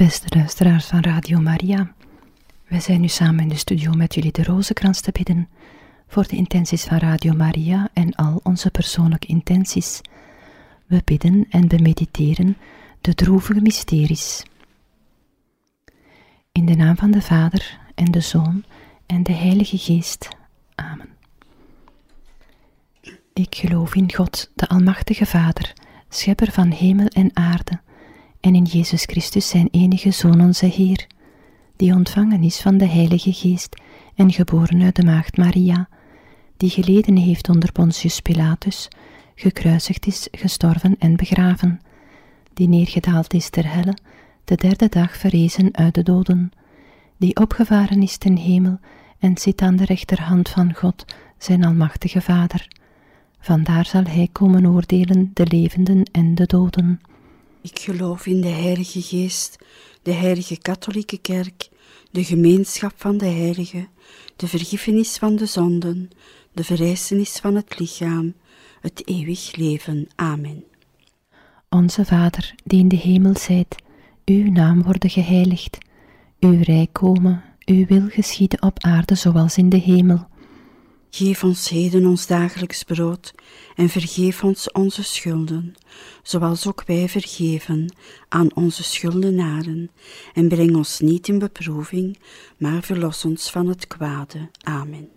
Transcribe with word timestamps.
Beste 0.00 0.38
luisteraars 0.38 0.86
van 0.86 1.00
Radio 1.00 1.40
Maria, 1.40 1.92
wij 2.68 2.80
zijn 2.80 3.00
nu 3.00 3.08
samen 3.08 3.42
in 3.42 3.48
de 3.48 3.56
studio 3.56 3.92
met 3.92 4.14
jullie 4.14 4.32
de 4.32 4.42
rozenkrans 4.42 5.00
te 5.00 5.12
bidden 5.12 5.48
voor 6.06 6.26
de 6.26 6.36
intenties 6.36 6.84
van 6.84 6.98
Radio 6.98 7.32
Maria 7.32 7.88
en 7.92 8.14
al 8.14 8.40
onze 8.42 8.70
persoonlijke 8.70 9.26
intenties. 9.26 10.00
We 10.86 11.02
bidden 11.04 11.46
en 11.50 11.68
bemediteren 11.68 12.56
de 13.00 13.14
droevige 13.14 13.60
mysteries. 13.60 14.42
In 16.52 16.66
de 16.66 16.74
naam 16.74 16.96
van 16.96 17.10
de 17.10 17.22
Vader 17.22 17.78
en 17.94 18.10
de 18.10 18.20
Zoon 18.20 18.64
en 19.06 19.22
de 19.22 19.32
Heilige 19.32 19.78
Geest. 19.78 20.28
Amen. 20.74 21.08
Ik 23.32 23.54
geloof 23.54 23.94
in 23.94 24.12
God, 24.14 24.50
de 24.54 24.68
Almachtige 24.68 25.26
Vader, 25.26 25.72
Schepper 26.08 26.52
van 26.52 26.70
hemel 26.70 27.06
en 27.06 27.30
aarde, 27.36 27.80
en 28.40 28.54
in 28.54 28.64
Jezus 28.64 29.04
Christus, 29.04 29.48
zijn 29.48 29.68
enige 29.70 30.10
Zoon, 30.10 30.40
onze 30.40 30.66
Heer, 30.66 31.06
die 31.76 31.94
ontvangen 31.94 32.42
is 32.42 32.60
van 32.60 32.78
de 32.78 32.86
Heilige 32.86 33.32
Geest 33.32 33.76
en 34.14 34.32
geboren 34.32 34.82
uit 34.82 34.96
de 34.96 35.04
Maagd 35.04 35.36
Maria, 35.36 35.88
die 36.56 36.70
geleden 36.70 37.16
heeft 37.16 37.48
onder 37.48 37.72
Pontius 37.72 38.20
Pilatus, 38.20 38.88
gekruisigd 39.34 40.06
is, 40.06 40.28
gestorven 40.30 40.96
en 40.98 41.16
begraven, 41.16 41.80
die 42.54 42.68
neergedaald 42.68 43.34
is 43.34 43.50
ter 43.50 43.72
helle, 43.72 43.96
de 44.44 44.54
derde 44.54 44.88
dag 44.88 45.16
verrezen 45.16 45.76
uit 45.76 45.94
de 45.94 46.02
doden, 46.02 46.52
die 47.16 47.36
opgevaren 47.36 48.02
is 48.02 48.16
ten 48.16 48.36
hemel 48.36 48.78
en 49.18 49.38
zit 49.38 49.62
aan 49.62 49.76
de 49.76 49.84
rechterhand 49.84 50.48
van 50.48 50.74
God, 50.74 51.04
zijn 51.38 51.64
Almachtige 51.64 52.20
Vader. 52.20 52.68
Vandaar 53.40 53.86
zal 53.86 54.02
hij 54.04 54.28
komen 54.32 54.66
oordelen 54.66 55.30
de 55.34 55.46
levenden 55.46 56.02
en 56.12 56.34
de 56.34 56.46
doden. 56.46 57.00
Ik 57.62 57.78
geloof 57.78 58.26
in 58.26 58.40
de 58.40 58.48
Heilige 58.48 59.02
Geest, 59.02 59.58
de 60.02 60.12
Heilige 60.12 60.58
Katholieke 60.58 61.18
Kerk, 61.18 61.68
de 62.10 62.24
gemeenschap 62.24 62.92
van 62.96 63.18
de 63.18 63.26
heiligen, 63.26 63.88
de 64.36 64.48
vergiffenis 64.48 65.16
van 65.16 65.36
de 65.36 65.46
zonden, 65.46 66.10
de 66.52 66.64
verrijzenis 66.64 67.30
van 67.30 67.54
het 67.54 67.78
lichaam, 67.78 68.34
het 68.80 69.08
eeuwig 69.08 69.56
leven. 69.56 70.08
Amen. 70.14 70.64
Onze 71.68 72.04
Vader, 72.04 72.54
die 72.64 72.80
in 72.80 72.88
de 72.88 72.96
hemel 72.96 73.36
zijt, 73.36 73.76
uw 74.24 74.50
naam 74.50 74.82
worden 74.82 75.10
geheiligd, 75.10 75.78
uw 76.38 76.62
rijk 76.62 76.92
komen, 76.92 77.44
uw 77.64 77.86
wil 77.86 78.08
geschieden 78.08 78.62
op 78.62 78.84
aarde 78.84 79.14
zoals 79.14 79.56
in 79.56 79.68
de 79.68 79.80
hemel. 79.80 80.28
Geef 81.10 81.44
ons 81.44 81.68
heden 81.68 82.06
ons 82.06 82.26
dagelijks 82.26 82.82
brood 82.82 83.34
en 83.76 83.88
vergeef 83.88 84.44
ons 84.44 84.72
onze 84.72 85.02
schulden, 85.02 85.74
zoals 86.22 86.66
ook 86.66 86.84
wij 86.86 87.08
vergeven 87.08 87.94
aan 88.28 88.54
onze 88.54 88.82
schuldenaren. 88.82 89.90
En 90.34 90.48
breng 90.48 90.76
ons 90.76 91.00
niet 91.00 91.28
in 91.28 91.38
beproeving, 91.38 92.18
maar 92.56 92.82
verlos 92.82 93.24
ons 93.24 93.50
van 93.50 93.66
het 93.66 93.86
kwade. 93.86 94.50
Amen. 94.62 95.08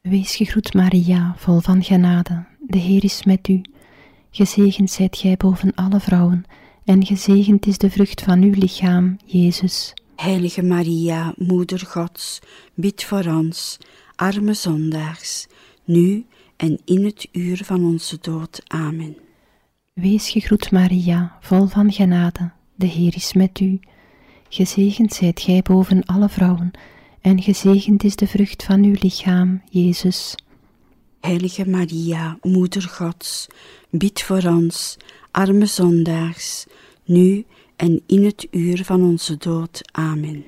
Wees 0.00 0.36
gegroet, 0.36 0.74
Maria, 0.74 1.34
vol 1.38 1.60
van 1.60 1.82
genade. 1.82 2.44
De 2.60 2.78
Heer 2.78 3.04
is 3.04 3.24
met 3.24 3.48
u. 3.48 3.60
Gezegend 4.30 4.90
zijt 4.90 5.16
gij 5.16 5.36
boven 5.36 5.74
alle 5.74 6.00
vrouwen, 6.00 6.44
en 6.84 7.06
gezegend 7.06 7.66
is 7.66 7.78
de 7.78 7.90
vrucht 7.90 8.22
van 8.22 8.42
uw 8.42 8.52
lichaam, 8.52 9.16
Jezus. 9.24 9.94
Heilige 10.16 10.62
Maria, 10.62 11.34
Moeder 11.36 11.78
Gods, 11.78 12.40
bid 12.74 13.04
voor 13.04 13.24
ons, 13.24 13.78
arme 14.16 14.54
zondaars, 14.54 15.46
nu 15.84 16.26
en 16.56 16.80
in 16.84 17.04
het 17.04 17.28
uur 17.32 17.60
van 17.64 17.84
onze 17.84 18.18
dood. 18.20 18.62
Amen. 18.66 19.16
Wees 19.92 20.30
gegroet, 20.30 20.70
Maria, 20.70 21.36
vol 21.40 21.66
van 21.66 21.92
genade. 21.92 22.50
De 22.74 22.86
Heer 22.86 23.14
is 23.14 23.32
met 23.32 23.60
u. 23.60 23.80
Gezegend 24.48 25.12
zijt 25.12 25.40
gij 25.40 25.62
boven 25.62 26.04
alle 26.04 26.28
vrouwen, 26.28 26.70
en 27.20 27.42
gezegend 27.42 28.04
is 28.04 28.16
de 28.16 28.26
vrucht 28.26 28.62
van 28.62 28.84
uw 28.84 28.94
lichaam, 29.00 29.62
Jezus. 29.70 30.34
Heilige 31.20 31.68
Maria, 31.68 32.38
Moeder 32.42 32.82
Gods, 32.82 33.46
bid 33.90 34.22
voor 34.22 34.42
ons, 34.42 34.96
arme 35.30 35.66
zondaars, 35.66 36.66
nu 37.04 37.44
en 37.76 38.02
in 38.06 38.24
het 38.24 38.46
uur 38.50 38.84
van 38.84 39.02
onze 39.02 39.36
dood. 39.36 39.80
Amen. 39.92 40.44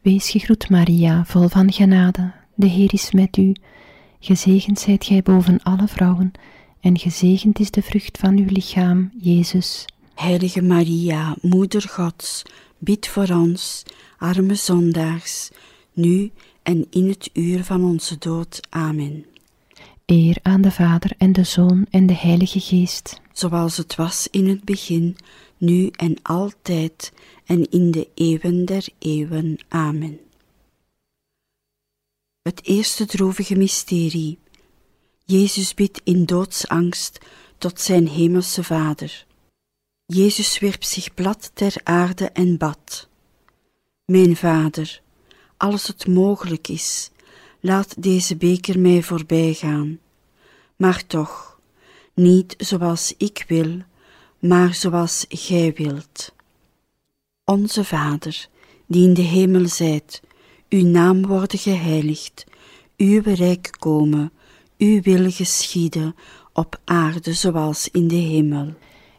Wees 0.00 0.30
gegroet, 0.30 0.70
Maria, 0.70 1.24
vol 1.24 1.48
van 1.48 1.72
genade. 1.72 2.32
De 2.58 2.66
Heer 2.66 2.92
is 2.92 3.12
met 3.12 3.36
u. 3.36 3.54
Gezegend 4.20 4.78
zijt 4.78 5.04
gij 5.04 5.22
boven 5.22 5.62
alle 5.62 5.88
vrouwen, 5.88 6.32
en 6.80 6.98
gezegend 6.98 7.58
is 7.58 7.70
de 7.70 7.82
vrucht 7.82 8.18
van 8.18 8.38
uw 8.38 8.46
lichaam, 8.48 9.10
Jezus. 9.20 9.84
Heilige 10.14 10.62
Maria, 10.62 11.36
Moeder 11.40 11.82
Gods, 11.82 12.42
bid 12.78 13.08
voor 13.08 13.28
ons, 13.28 13.82
arme 14.18 14.54
zondaars, 14.54 15.50
nu 15.92 16.30
en 16.62 16.86
in 16.90 17.08
het 17.08 17.30
uur 17.32 17.64
van 17.64 17.84
onze 17.84 18.18
dood. 18.18 18.60
Amen. 18.70 19.24
Eer 20.06 20.36
aan 20.42 20.60
de 20.60 20.70
Vader 20.70 21.10
en 21.18 21.32
de 21.32 21.44
Zoon 21.44 21.86
en 21.90 22.06
de 22.06 22.14
Heilige 22.14 22.60
Geest. 22.60 23.20
Zoals 23.32 23.76
het 23.76 23.94
was 23.94 24.28
in 24.30 24.48
het 24.48 24.64
begin, 24.64 25.16
nu 25.58 25.86
en 25.86 26.16
altijd 26.22 27.12
en 27.46 27.70
in 27.70 27.90
de 27.90 28.08
eeuwen 28.14 28.64
der 28.64 28.88
eeuwen. 28.98 29.58
Amen. 29.68 30.25
Het 32.46 32.64
eerste 32.64 33.06
droevige 33.06 33.56
mysterie. 33.56 34.38
Jezus 35.24 35.74
bidt 35.74 36.00
in 36.04 36.24
doodsangst 36.24 37.18
tot 37.58 37.80
zijn 37.80 38.08
hemelse 38.08 38.64
Vader. 38.64 39.26
Jezus 40.06 40.58
wierp 40.58 40.84
zich 40.84 41.14
plat 41.14 41.50
ter 41.54 41.74
aarde 41.82 42.30
en 42.30 42.56
bad. 42.58 43.08
Mijn 44.04 44.36
Vader, 44.36 45.00
als 45.56 45.86
het 45.86 46.06
mogelijk 46.06 46.68
is, 46.68 47.10
laat 47.60 48.02
deze 48.02 48.36
beker 48.36 48.78
mij 48.78 49.02
voorbij 49.02 49.54
gaan. 49.54 49.98
Maar 50.76 51.06
toch, 51.06 51.60
niet 52.14 52.54
zoals 52.58 53.14
ik 53.16 53.44
wil, 53.48 53.82
maar 54.38 54.74
zoals 54.74 55.24
Gij 55.28 55.72
wilt. 55.72 56.32
Onze 57.44 57.84
Vader, 57.84 58.48
die 58.86 59.04
in 59.04 59.14
de 59.14 59.22
hemel 59.22 59.68
zijt, 59.68 60.22
uw 60.68 60.86
naam 60.86 61.26
worden 61.26 61.58
geheiligd, 61.58 62.44
uw 62.96 63.22
rijk 63.24 63.70
komen, 63.78 64.32
uw 64.78 65.00
wil 65.00 65.30
geschieden, 65.30 66.14
op 66.52 66.80
aarde 66.84 67.32
zoals 67.32 67.88
in 67.88 68.08
de 68.08 68.14
hemel. 68.14 68.74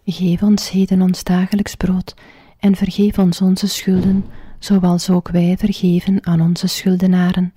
Geef 0.05 0.41
ons 0.41 0.69
heden 0.69 1.01
ons 1.01 1.23
dagelijks 1.23 1.75
brood, 1.75 2.15
en 2.59 2.75
vergeef 2.75 3.17
ons 3.17 3.41
onze 3.41 3.67
schulden, 3.67 4.25
zoals 4.59 5.09
ook 5.09 5.29
wij 5.29 5.55
vergeven 5.57 6.25
aan 6.25 6.41
onze 6.41 6.67
schuldenaren. 6.67 7.53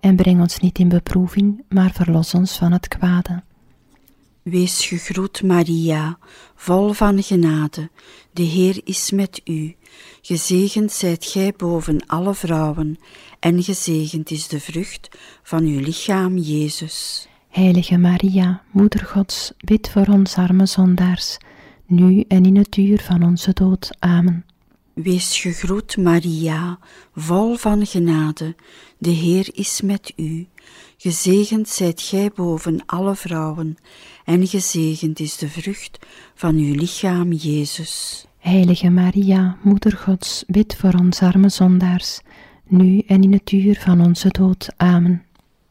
En 0.00 0.16
breng 0.16 0.40
ons 0.40 0.58
niet 0.58 0.78
in 0.78 0.88
beproeving, 0.88 1.62
maar 1.68 1.92
verlos 1.92 2.34
ons 2.34 2.56
van 2.56 2.72
het 2.72 2.88
kwade. 2.88 3.42
Wees 4.42 4.86
gegroet, 4.86 5.42
Maria, 5.42 6.18
vol 6.54 6.92
van 6.92 7.22
genade, 7.22 7.90
de 8.32 8.42
Heer 8.42 8.80
is 8.84 9.10
met 9.10 9.40
u. 9.44 9.74
Gezegend 10.22 10.92
zijt 10.92 11.24
gij 11.24 11.52
boven 11.56 12.06
alle 12.06 12.34
vrouwen, 12.34 12.98
en 13.40 13.62
gezegend 13.62 14.30
is 14.30 14.48
de 14.48 14.60
vrucht 14.60 15.08
van 15.42 15.62
uw 15.64 15.80
lichaam, 15.80 16.38
Jezus. 16.38 17.28
Heilige 17.48 17.98
Maria, 17.98 18.62
Moeder 18.70 19.04
Gods, 19.04 19.52
bid 19.58 19.90
voor 19.90 20.06
ons 20.06 20.34
arme 20.34 20.66
zondaars, 20.66 21.38
nu 21.86 22.24
en 22.28 22.44
in 22.44 22.56
het 22.56 22.76
uur 22.76 23.00
van 23.00 23.22
onze 23.22 23.52
dood. 23.52 23.96
Amen. 23.98 24.44
Wees 24.92 25.40
gegroet, 25.40 25.96
Maria, 25.96 26.78
vol 27.14 27.56
van 27.56 27.86
genade, 27.86 28.54
de 28.98 29.10
Heer 29.10 29.48
is 29.52 29.80
met 29.80 30.12
u. 30.16 30.46
Gezegend 30.96 31.68
zijt 31.68 32.00
gij 32.00 32.30
boven 32.34 32.82
alle 32.86 33.16
vrouwen, 33.16 33.76
en 34.24 34.46
gezegend 34.46 35.20
is 35.20 35.36
de 35.36 35.48
vrucht 35.48 35.98
van 36.34 36.54
uw 36.54 36.74
lichaam, 36.74 37.32
Jezus. 37.32 38.26
Heilige 38.42 38.90
Maria, 38.90 39.56
Moeder 39.62 39.96
Gods, 39.96 40.44
bid 40.46 40.76
voor 40.76 40.92
ons 40.92 41.20
arme 41.22 41.48
zondaars, 41.48 42.20
nu 42.66 42.98
en 43.06 43.22
in 43.22 43.32
het 43.32 43.52
uur 43.52 43.80
van 43.80 44.00
onze 44.00 44.28
dood. 44.28 44.68
Amen. 44.76 45.22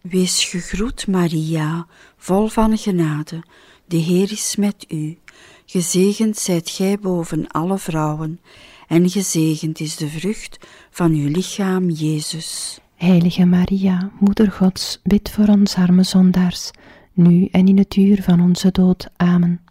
Wees 0.02 0.46
gegroet, 0.46 1.08
Maria, 1.08 1.88
vol 2.18 2.48
van 2.48 2.78
genade, 2.78 3.44
de 3.86 3.98
Heer 3.98 4.32
is 4.32 4.56
met 4.56 4.86
u. 4.90 5.18
Gezegend 5.66 6.38
zijt 6.38 6.70
gij 6.70 7.00
boven 7.00 7.48
alle 7.48 7.78
vrouwen, 7.78 8.40
en 8.88 9.10
gezegend 9.10 9.80
is 9.80 9.96
de 9.96 10.08
vrucht 10.08 10.68
van 10.90 11.12
uw 11.12 11.30
lichaam, 11.30 11.90
Jezus. 11.90 12.80
Heilige 12.96 13.46
Maria, 13.46 14.12
Moeder 14.20 14.52
Gods, 14.52 15.00
bid 15.04 15.32
voor 15.32 15.48
ons 15.48 15.76
arme 15.76 16.04
zondaars, 16.04 16.72
nu 17.14 17.46
en 17.46 17.68
in 17.68 17.78
het 17.78 17.96
uur 17.96 18.24
van 18.24 18.42
onze 18.42 18.72
dood. 18.72 19.10
Amen. 19.18 19.62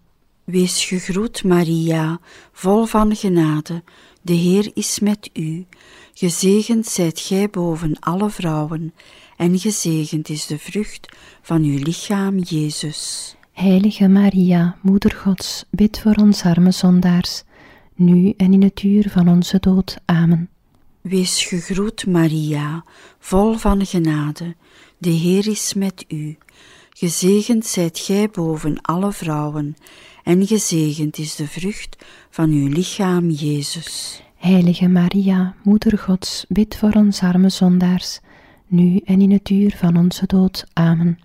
Wees 0.50 0.84
gegroet, 0.84 1.44
Maria, 1.44 2.20
vol 2.52 2.84
van 2.84 3.16
genade, 3.16 3.82
de 4.22 4.32
Heer 4.32 4.70
is 4.74 4.98
met 4.98 5.30
u. 5.32 5.66
Gezegend 6.14 6.86
zijt 6.86 7.20
gij 7.20 7.50
boven 7.50 7.98
alle 7.98 8.30
vrouwen, 8.30 8.94
en 9.36 9.58
gezegend 9.58 10.28
is 10.28 10.46
de 10.46 10.58
vrucht 10.58 11.16
van 11.42 11.62
uw 11.62 11.78
lichaam, 11.78 12.38
Jezus. 12.38 13.34
Heilige 13.52 14.08
Maria, 14.08 14.76
Moeder 14.82 15.14
Gods, 15.14 15.64
bid 15.70 16.00
voor 16.00 16.14
ons 16.14 16.42
arme 16.42 16.70
zondaars, 16.70 17.42
nu 17.94 18.34
en 18.36 18.52
in 18.52 18.62
het 18.62 18.82
uur 18.82 19.10
van 19.10 19.28
onze 19.28 19.58
dood. 19.60 19.96
Amen. 20.04 20.48
Wees 21.00 21.44
gegroet, 21.44 22.06
Maria, 22.06 22.84
vol 23.18 23.52
van 23.54 23.86
genade. 23.86 24.54
De 24.98 25.10
Heer 25.10 25.48
is 25.48 25.74
met 25.74 26.04
u. 26.08 26.38
Gezegend 26.90 27.66
zijt 27.66 27.98
gij 27.98 28.30
boven 28.30 28.80
alle 28.82 29.12
vrouwen, 29.12 29.76
en 30.30 30.46
gezegend 30.46 31.18
is 31.18 31.36
de 31.36 31.46
vrucht 31.46 31.96
van 32.30 32.50
uw 32.50 32.68
lichaam, 32.68 33.30
Jezus. 33.30 34.22
Heilige 34.36 34.88
Maria, 34.88 35.54
Moeder 35.62 35.98
Gods, 35.98 36.44
bid 36.48 36.76
voor 36.76 36.92
ons 36.92 37.20
arme 37.20 37.48
zondaars, 37.48 38.20
nu 38.66 39.00
en 39.04 39.20
in 39.20 39.30
het 39.30 39.50
uur 39.50 39.74
van 39.76 39.96
onze 39.96 40.26
dood. 40.26 40.64
Amen. 40.72 41.18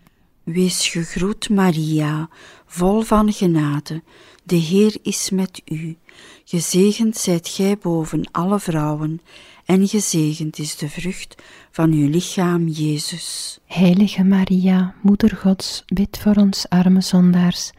Wees 0.44 0.88
gegroet, 0.88 1.50
Maria, 1.50 2.30
vol 2.66 3.02
van 3.02 3.34
genade. 3.34 4.04
De 4.44 4.56
Heer 4.56 4.98
is 5.02 5.30
met 5.30 5.62
u. 5.66 5.98
Gezegend 6.46 7.18
zijt 7.18 7.48
gij 7.48 7.78
boven 7.78 8.30
alle 8.32 8.60
vrouwen, 8.60 9.22
en 9.66 9.88
gezegend 9.88 10.60
is 10.60 10.76
de 10.76 10.90
vrucht 10.90 11.36
van 11.72 11.92
uw 11.92 12.10
lichaam, 12.10 12.68
Jezus. 12.68 13.60
Heilige 13.66 14.24
Maria, 14.24 14.96
Moeder 15.02 15.36
Gods, 15.36 15.84
bid 15.86 16.20
voor 16.22 16.36
ons 16.36 16.70
arme 16.70 17.02
zondaars, 17.02 17.72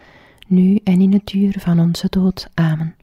nu 0.47 0.79
en 0.85 1.01
in 1.01 1.13
het 1.13 1.33
uur 1.33 1.55
van 1.59 1.81
onze 1.81 2.07
dood. 2.11 2.49
Amen. 2.55 2.95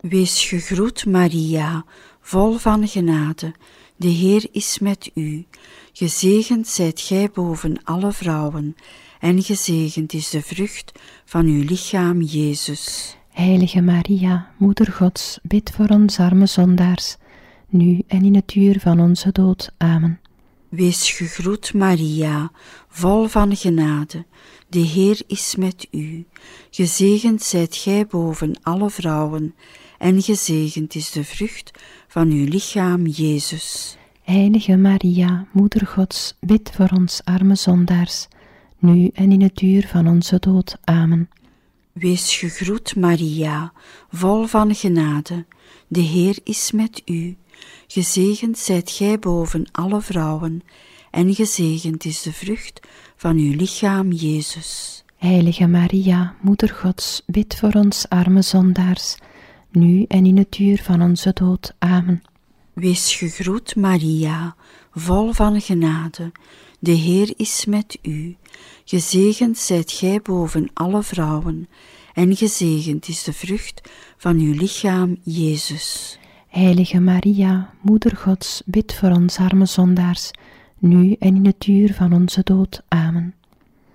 Wees 0.00 0.44
gegroet, 0.44 1.06
Maria, 1.06 1.84
vol 2.20 2.56
van 2.56 2.88
genade. 2.88 3.54
De 3.96 4.08
Heer 4.08 4.46
is 4.52 4.78
met 4.78 5.10
u. 5.14 5.46
Gezegend 5.92 6.68
zijt 6.68 7.00
gij 7.00 7.30
boven 7.32 7.84
alle 7.84 8.12
vrouwen, 8.12 8.76
en 9.20 9.42
gezegend 9.42 10.12
is 10.12 10.30
de 10.30 10.42
vrucht 10.42 10.92
van 11.24 11.46
uw 11.46 11.62
lichaam, 11.64 12.22
Jezus. 12.22 13.16
Heilige 13.28 13.80
Maria, 13.80 14.50
Moeder 14.56 14.92
Gods, 14.92 15.38
bid 15.42 15.72
voor 15.74 15.88
ons 15.88 16.18
arme 16.18 16.46
zondaars, 16.46 17.16
nu 17.68 18.02
en 18.06 18.24
in 18.24 18.34
het 18.34 18.54
uur 18.54 18.80
van 18.80 19.00
onze 19.00 19.32
dood. 19.32 19.72
Amen. 19.78 20.20
Wees 20.68 21.10
gegroet, 21.10 21.74
Maria, 21.74 22.50
vol 22.88 23.26
van 23.26 23.56
genade. 23.56 24.24
De 24.72 24.78
Heer 24.78 25.20
is 25.26 25.56
met 25.56 25.86
u. 25.90 26.24
Gezegend 26.70 27.42
zijt 27.42 27.76
gij 27.76 28.06
boven 28.06 28.58
alle 28.62 28.90
vrouwen, 28.90 29.54
en 29.98 30.22
gezegend 30.22 30.94
is 30.94 31.10
de 31.10 31.24
vrucht 31.24 31.70
van 32.08 32.30
uw 32.30 32.44
lichaam, 32.48 33.06
Jezus. 33.06 33.96
Heilige 34.22 34.76
Maria, 34.76 35.46
Moeder 35.52 35.86
Gods, 35.86 36.36
bid 36.40 36.70
voor 36.74 36.88
ons 36.94 37.20
arme 37.24 37.54
zondaars, 37.54 38.28
nu 38.78 39.10
en 39.14 39.32
in 39.32 39.42
het 39.42 39.60
uur 39.60 39.86
van 39.88 40.08
onze 40.08 40.38
dood. 40.38 40.76
Amen. 40.84 41.30
Wees 41.92 42.36
gegroet, 42.36 42.96
Maria, 42.96 43.72
vol 44.10 44.46
van 44.46 44.74
genade. 44.74 45.44
De 45.88 46.00
Heer 46.00 46.38
is 46.44 46.70
met 46.70 47.02
u. 47.04 47.36
Gezegend 47.86 48.58
zijt 48.58 48.90
gij 48.90 49.18
boven 49.18 49.68
alle 49.72 50.00
vrouwen, 50.00 50.62
en 51.10 51.34
gezegend 51.34 52.04
is 52.04 52.22
de 52.22 52.32
vrucht 52.32 52.80
van 53.22 53.36
uw 53.36 53.56
lichaam, 53.56 54.12
Jezus. 54.12 55.04
Heilige 55.16 55.66
Maria, 55.66 56.34
Moeder 56.40 56.68
Gods, 56.68 57.22
bid 57.26 57.56
voor 57.56 57.72
ons 57.72 58.08
arme 58.08 58.42
zondaars, 58.42 59.16
nu 59.70 60.04
en 60.08 60.26
in 60.26 60.36
het 60.36 60.58
uur 60.58 60.82
van 60.82 61.02
onze 61.02 61.30
dood. 61.32 61.74
Amen. 61.78 62.22
Wees 62.72 63.14
gegroet, 63.14 63.76
Maria, 63.76 64.56
vol 64.92 65.32
van 65.32 65.60
genade. 65.60 66.32
De 66.78 66.90
Heer 66.90 67.32
is 67.36 67.64
met 67.64 67.98
u. 68.02 68.36
Gezegend 68.84 69.58
zijt 69.58 69.92
gij 69.92 70.20
boven 70.22 70.70
alle 70.74 71.02
vrouwen, 71.02 71.68
en 72.14 72.36
gezegend 72.36 73.08
is 73.08 73.22
de 73.24 73.32
vrucht 73.32 73.90
van 74.16 74.38
uw 74.38 74.52
lichaam, 74.52 75.16
Jezus. 75.22 76.18
Heilige 76.48 77.00
Maria, 77.00 77.74
Moeder 77.80 78.16
Gods, 78.16 78.62
bid 78.64 78.94
voor 78.94 79.10
ons 79.10 79.36
arme 79.36 79.66
zondaars, 79.66 80.30
nu 80.82 81.16
en 81.18 81.36
in 81.36 81.46
het 81.46 81.66
uur 81.66 81.94
van 81.94 82.12
onze 82.12 82.40
dood. 82.44 82.82
Amen. 82.88 83.34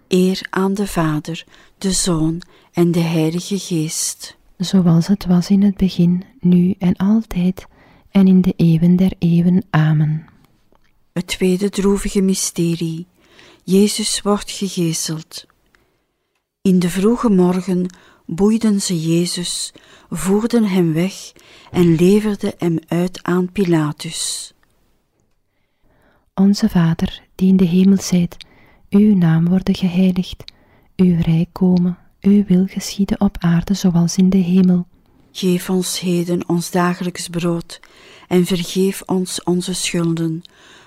Eer 0.08 0.48
aan 0.50 0.74
de 0.74 0.88
Vader, 0.88 1.46
de 1.78 1.92
Zoon 1.92 2.42
en 2.74 2.92
de 2.92 3.00
Heilige 3.00 3.60
Geest. 3.60 4.38
Zoals 4.58 5.08
het 5.08 5.26
was 5.26 5.50
in 5.50 5.64
het 5.64 5.78
begin, 5.78 6.24
nu 6.40 6.76
en 6.80 6.96
altijd, 6.96 7.66
en 8.12 8.28
in 8.28 8.42
de 8.42 8.54
eeuwen 8.56 8.96
der 8.96 9.12
eeuwen. 9.20 9.64
Amen. 9.70 10.26
Het 11.14 11.28
tweede 11.28 11.70
droevige 11.70 12.22
mysterie. 12.22 13.06
Jezus 13.64 14.22
wordt 14.22 14.52
gegezeld. 14.52 15.46
In 16.62 16.80
de 16.80 16.90
vroege 16.90 17.30
morgen 17.30 17.86
boeiden 18.26 18.82
ze 18.82 19.02
Jezus, 19.02 19.74
voerden 20.10 20.64
hem 20.64 20.94
weg 20.94 21.32
en 21.72 21.96
leverden 21.96 22.54
hem 22.58 22.80
uit 22.88 23.24
aan 23.24 23.52
Pilatus. 23.52 24.54
Onze 26.40 26.70
Vader, 26.70 27.22
die 27.36 27.48
in 27.48 27.58
de 27.58 27.66
hemel 27.66 28.02
zijt, 28.02 28.38
uw 28.90 29.16
naam 29.16 29.48
worden 29.48 29.76
geheiligd, 29.76 30.44
uw 30.96 31.18
rijk 31.22 31.48
komen, 31.52 31.98
uw 32.22 32.44
wil 32.46 32.66
geschieden 32.66 33.22
op 33.22 33.38
aarde 33.40 33.74
zoals 33.74 34.16
in 34.16 34.30
de 34.30 34.38
hemel. 34.38 34.88
Geef 35.32 35.70
ons 35.70 36.00
heden 36.00 36.50
ons 36.50 36.72
dagelijks 36.72 37.28
brood 37.28 37.80
en 38.28 38.46
vergeef 38.46 39.02
ons 39.06 39.44
onze 39.44 39.74
schulden, 39.74 40.42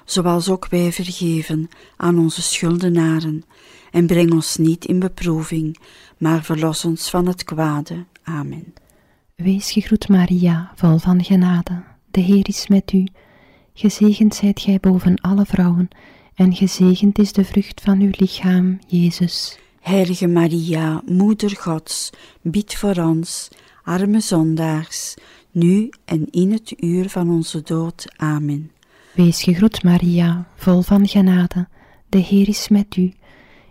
zoals 0.05 0.49
ook 0.49 0.69
wij 0.69 0.93
vergeven 0.93 1.69
aan 1.97 2.19
onze 2.19 2.43
schuldenaren. 2.43 3.44
En 3.91 4.06
breng 4.06 4.32
ons 4.32 4.56
niet 4.56 4.85
in 4.85 4.99
beproeving, 4.99 5.79
maar 6.19 6.44
verlos 6.44 6.85
ons 6.85 7.11
van 7.11 7.26
het 7.26 7.44
kwade. 7.44 8.05
Amen. 8.23 8.75
Wees 9.35 9.73
gegroet 9.73 10.08
Maria, 10.08 10.73
vol 10.75 10.99
van 10.99 11.25
genade, 11.25 11.82
de 12.11 12.20
Heer 12.20 12.49
is 12.49 12.69
met 12.69 12.93
u. 12.93 13.06
Gezegend 13.80 14.34
zijt 14.34 14.60
gij 14.60 14.78
boven 14.80 15.20
alle 15.20 15.46
vrouwen, 15.46 15.88
en 16.34 16.54
gezegend 16.54 17.18
is 17.18 17.32
de 17.32 17.44
vrucht 17.44 17.80
van 17.80 18.00
uw 18.00 18.10
lichaam, 18.10 18.78
Jezus. 18.86 19.58
Heilige 19.80 20.26
Maria, 20.26 21.02
Moeder 21.06 21.56
Gods, 21.56 22.10
bid 22.42 22.74
voor 22.74 22.96
ons, 22.96 23.48
arme 23.82 24.20
zondaars, 24.20 25.14
nu 25.50 25.90
en 26.04 26.26
in 26.30 26.52
het 26.52 26.82
uur 26.82 27.08
van 27.08 27.30
onze 27.30 27.62
dood. 27.62 28.04
Amen. 28.16 28.70
Wees 29.14 29.42
gegroet 29.42 29.82
Maria, 29.82 30.48
vol 30.54 30.82
van 30.82 31.08
genade, 31.08 31.68
de 32.08 32.18
Heer 32.18 32.48
is 32.48 32.68
met 32.68 32.96
u. 32.96 33.12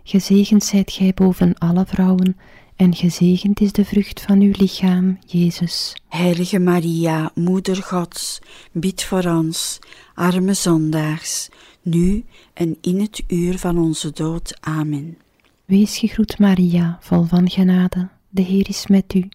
Gezegend 0.04 0.64
zijt 0.64 0.92
gij 0.92 1.12
boven 1.14 1.58
alle 1.58 1.86
vrouwen, 1.86 2.36
en 2.80 2.94
gezegend 2.94 3.60
is 3.60 3.72
de 3.72 3.84
vrucht 3.84 4.20
van 4.20 4.40
uw 4.40 4.52
lichaam, 4.58 5.18
Jezus. 5.26 5.96
Heilige 6.08 6.58
Maria, 6.58 7.30
Moeder 7.34 7.76
Gods, 7.76 8.38
bid 8.72 9.04
voor 9.04 9.24
ons, 9.24 9.78
arme 10.14 10.54
zondaars, 10.54 11.48
nu 11.82 12.24
en 12.52 12.76
in 12.80 13.00
het 13.00 13.22
uur 13.28 13.58
van 13.58 13.78
onze 13.78 14.10
dood. 14.12 14.58
Amen. 14.60 15.18
Wees 15.64 15.98
gegroet 15.98 16.38
Maria, 16.38 16.98
vol 17.00 17.24
van 17.24 17.50
genade, 17.50 18.08
de 18.28 18.42
Heer 18.42 18.68
is 18.68 18.86
met 18.86 19.14
u. 19.14 19.28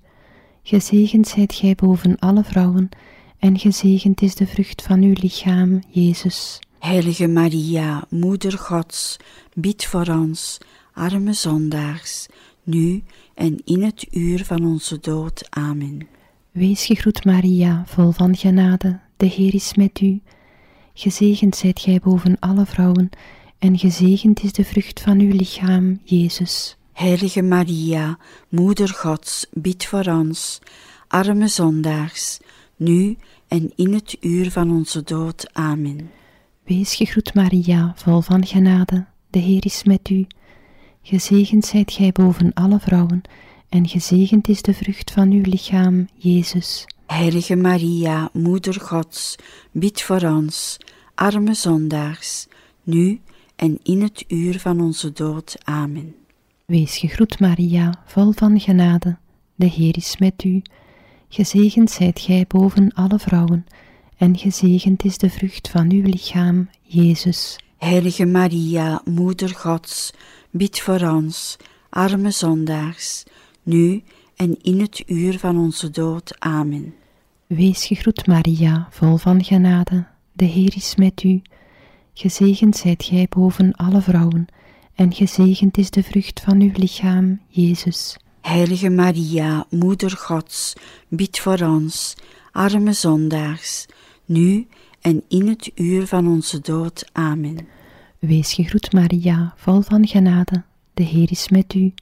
Gezegend 0.64 1.28
zijt 1.28 1.54
gij 1.54 1.76
boven 1.76 2.20
alle 2.20 2.44
vrouwen, 2.44 2.90
en 3.40 3.60
gezegend 3.60 4.22
is 4.22 4.36
de 4.36 4.48
vrucht 4.48 4.82
van 4.82 5.02
uw 5.02 5.14
lichaam, 5.22 5.84
Jezus. 5.90 6.60
Heilige 6.80 7.28
Maria, 7.28 8.06
Moeder 8.10 8.58
Gods, 8.58 9.18
bid 9.54 9.86
voor 9.86 10.08
ons, 10.08 10.58
arme 10.94 11.34
zondaars, 11.34 12.28
nu 12.66 13.04
en 13.34 13.62
in 13.64 13.84
het 13.84 14.08
uur 14.12 14.46
van 14.46 14.66
onze 14.66 15.00
dood. 15.00 15.48
Amen. 15.50 16.08
Wees 16.52 16.86
gegroet 16.86 17.26
Maria, 17.26 17.84
vol 17.86 18.12
van 18.12 18.36
genade, 18.36 19.00
de 19.18 19.26
Heer 19.26 19.54
is 19.54 19.74
met 19.74 20.02
u. 20.02 20.22
Gezegend 20.94 21.56
zijt 21.56 21.80
gij 21.80 22.00
boven 22.04 22.40
alle 22.40 22.66
vrouwen, 22.66 23.10
en 23.60 23.78
gezegend 23.78 24.44
is 24.44 24.54
de 24.54 24.64
vrucht 24.64 25.02
van 25.02 25.20
uw 25.20 25.32
lichaam, 25.32 26.00
Jezus. 26.04 26.78
Heilige 26.94 27.42
Maria, 27.42 28.18
Moeder 28.50 28.90
Gods, 28.90 29.46
bid 29.52 29.86
voor 29.86 30.06
ons, 30.06 30.60
arme 31.08 31.48
zondaars, 31.48 32.40
nu 32.76 33.18
en 33.48 33.72
in 33.76 33.94
het 33.94 34.18
uur 34.20 34.52
van 34.52 34.72
onze 34.72 35.04
dood. 35.04 35.50
Amen. 35.54 36.12
Wees 36.64 36.96
gegroet 36.96 37.34
Maria, 37.34 37.94
vol 37.96 38.22
van 38.22 38.46
genade, 38.46 39.06
de 39.30 39.40
Heer 39.40 39.66
is 39.66 39.84
met 39.84 40.10
u. 40.10 40.28
Gezegend 41.08 41.66
zijt 41.66 41.92
gij 41.92 42.12
boven 42.12 42.54
alle 42.54 42.80
vrouwen, 42.80 43.22
en 43.70 43.88
gezegend 43.88 44.48
is 44.48 44.62
de 44.62 44.74
vrucht 44.74 45.12
van 45.12 45.32
uw 45.32 45.42
lichaam, 45.42 46.08
Jezus. 46.16 46.86
Heilige 47.06 47.56
Maria, 47.56 48.30
Moeder 48.34 48.74
Gods, 48.82 49.36
bid 49.72 50.02
voor 50.02 50.22
ons, 50.22 50.78
arme 51.16 51.54
zondaars, 51.54 52.48
nu 52.84 53.20
en 53.56 53.80
in 53.84 54.02
het 54.02 54.24
uur 54.28 54.60
van 54.60 54.82
onze 54.82 55.12
dood. 55.12 55.58
Amen. 55.64 56.16
Wees 56.66 56.98
gegroet 56.98 57.40
Maria, 57.40 58.04
vol 58.06 58.32
van 58.32 58.60
genade, 58.60 59.18
de 59.56 59.68
Heer 59.68 59.98
is 59.98 60.18
met 60.18 60.44
u. 60.44 60.62
Gezegend 61.30 61.92
zijt 61.92 62.20
gij 62.20 62.46
boven 62.48 62.94
alle 62.94 63.20
vrouwen, 63.20 63.66
en 64.18 64.38
gezegend 64.38 65.04
is 65.04 65.18
de 65.18 65.30
vrucht 65.30 65.70
van 65.70 65.92
uw 65.92 66.04
lichaam, 66.04 66.70
Jezus. 66.82 67.58
Heilige 67.78 68.26
Maria, 68.26 69.02
Moeder 69.06 69.50
Gods, 69.50 70.14
bid 70.50 70.80
voor 70.80 71.02
ons, 71.02 71.58
arme 71.90 72.32
zondaars, 72.32 73.24
nu 73.64 74.04
en 74.36 74.58
in 74.62 74.80
het 74.80 75.04
uur 75.08 75.40
van 75.40 75.58
onze 75.58 75.90
dood. 75.90 76.36
Amen. 76.40 76.94
Wees 77.48 77.86
gegroet 77.86 78.28
Maria, 78.28 78.88
vol 78.92 79.18
van 79.18 79.44
genade, 79.44 80.08
de 80.32 80.46
Heer 80.46 80.74
is 80.76 80.96
met 80.96 81.24
u. 81.24 81.42
Gezegend 82.14 82.78
zijt 82.78 83.04
gij 83.04 83.28
boven 83.30 83.74
alle 83.74 84.02
vrouwen, 84.02 84.46
en 84.94 85.14
gezegend 85.14 85.78
is 85.78 85.90
de 85.90 86.04
vrucht 86.04 86.42
van 86.42 86.62
uw 86.62 86.72
lichaam, 86.74 87.42
Jezus. 87.48 88.18
Heilige 88.42 88.90
Maria, 88.90 89.66
Moeder 89.70 90.12
Gods, 90.12 90.74
bid 91.08 91.40
voor 91.40 91.60
ons, 91.60 92.16
arme 92.52 92.94
zondaars, 92.94 93.86
nu 94.26 94.68
en 95.06 95.24
in 95.28 95.48
het 95.48 95.72
uur 95.76 96.08
van 96.08 96.28
onze 96.28 96.62
dood. 96.62 97.10
Amen. 97.12 97.68
Wees 98.20 98.54
gegroet 98.54 98.94
Maria, 98.94 99.54
vol 99.58 99.82
van 99.82 100.08
genade, 100.08 100.64
de 100.94 101.04
Heer 101.04 101.32
is 101.32 101.50
met 101.50 101.74
u. 101.74 101.94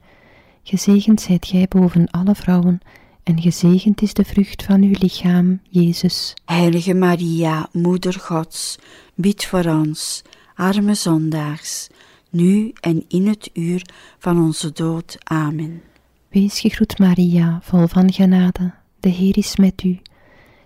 Gezegend 0.63 1.21
zijt 1.21 1.45
gij 1.45 1.65
boven 1.69 2.11
alle 2.11 2.35
vrouwen, 2.35 2.79
en 3.23 3.41
gezegend 3.41 4.01
is 4.01 4.13
de 4.13 4.23
vrucht 4.23 4.63
van 4.63 4.81
uw 4.81 4.93
lichaam, 4.99 5.59
Jezus. 5.69 6.33
Heilige 6.45 6.93
Maria, 6.93 7.69
Moeder 7.71 8.13
Gods, 8.13 8.77
bid 9.15 9.45
voor 9.45 9.65
ons, 9.65 10.21
arme 10.55 10.93
zondaars, 10.93 11.87
nu 12.29 12.71
en 12.79 13.05
in 13.07 13.27
het 13.27 13.49
uur 13.53 13.85
van 14.19 14.43
onze 14.43 14.71
dood. 14.71 15.17
Amen. 15.23 15.81
Wees 16.29 16.59
gegroet 16.59 16.99
Maria, 16.99 17.59
vol 17.63 17.87
van 17.87 18.13
genade, 18.13 18.73
de 18.99 19.09
Heer 19.09 19.37
is 19.37 19.55
met 19.55 19.83
u. 19.83 19.99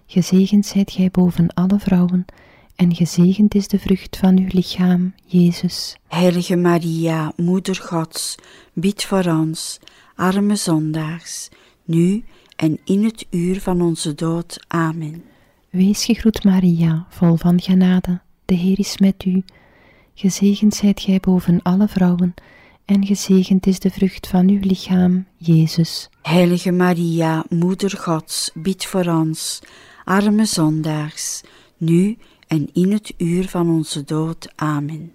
Gezegend 0.09 0.65
zijt 0.65 0.91
gij 0.91 1.09
boven 1.11 1.53
alle 1.53 1.79
vrouwen, 1.79 2.25
en 2.75 2.95
gezegend 2.95 3.55
is 3.55 3.67
de 3.67 3.79
vrucht 3.79 4.17
van 4.17 4.37
uw 4.37 4.47
lichaam, 4.47 5.13
Jezus. 5.25 5.97
Heilige 6.07 6.55
Maria, 6.55 7.33
Moeder 7.35 7.75
Gods, 7.75 8.35
bid 8.73 9.03
voor 9.03 9.25
ons, 9.25 9.79
arme 10.15 10.55
zondaars, 10.55 11.49
nu 11.83 12.23
en 12.55 12.79
in 12.83 13.03
het 13.03 13.25
uur 13.29 13.61
van 13.61 13.81
onze 13.81 14.15
dood. 14.15 14.65
Amen. 14.67 15.23
Wees 15.69 16.05
gegroet 16.05 16.43
Maria, 16.43 17.05
vol 17.09 17.35
van 17.35 17.61
genade, 17.61 18.21
de 18.45 18.55
Heer 18.55 18.79
is 18.79 18.97
met 18.97 19.25
u. 19.25 19.43
Gezegend 20.13 20.75
zijt 20.75 21.01
gij 21.01 21.19
boven 21.19 21.61
alle 21.61 21.87
vrouwen, 21.87 22.33
en 22.85 23.05
gezegend 23.05 23.67
is 23.67 23.79
de 23.79 23.89
vrucht 23.89 24.27
van 24.27 24.49
uw 24.49 24.59
lichaam, 24.61 25.25
Jezus. 25.37 26.09
Heilige 26.21 26.71
Maria, 26.71 27.45
Moeder 27.49 27.97
Gods, 27.97 28.51
bid 28.53 28.85
voor 28.85 29.05
ons, 29.05 29.61
arme 30.07 30.45
zondaars, 30.45 31.41
nu 31.77 32.17
en 32.47 32.69
in 32.73 32.91
het 32.91 33.13
uur 33.17 33.49
van 33.49 33.69
onze 33.69 34.03
dood. 34.03 34.51
Amen. 34.55 35.13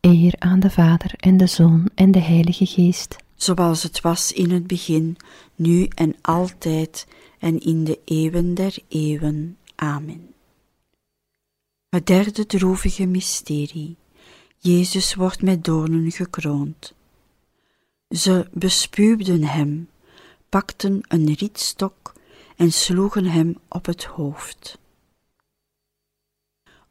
Eer 0.00 0.34
aan 0.38 0.60
de 0.60 0.70
Vader 0.70 1.14
en 1.16 1.36
de 1.36 1.46
Zoon 1.46 1.88
en 1.94 2.10
de 2.10 2.18
Heilige 2.18 2.66
Geest. 2.66 3.16
Zoals 3.34 3.82
het 3.82 4.00
was 4.00 4.32
in 4.32 4.50
het 4.50 4.66
begin, 4.66 5.16
nu 5.54 5.84
en 5.84 6.14
altijd 6.20 7.06
en 7.38 7.60
in 7.60 7.84
de 7.84 7.98
eeuwen 8.04 8.54
der 8.54 8.78
eeuwen. 8.88 9.56
Amen. 9.74 10.34
Het 11.88 12.06
derde 12.06 12.46
droevige 12.46 13.06
mysterie. 13.06 13.96
Jezus 14.58 15.14
wordt 15.14 15.42
met 15.42 15.64
doornen 15.64 16.10
gekroond. 16.10 16.94
Ze 18.08 18.48
bespuwden 18.52 19.44
hem, 19.44 19.88
pakten 20.48 21.00
een 21.08 21.34
rietstok 21.34 22.14
en 22.56 22.72
sloegen 22.72 23.24
hem 23.24 23.58
op 23.68 23.86
het 23.86 24.04
hoofd. 24.04 24.78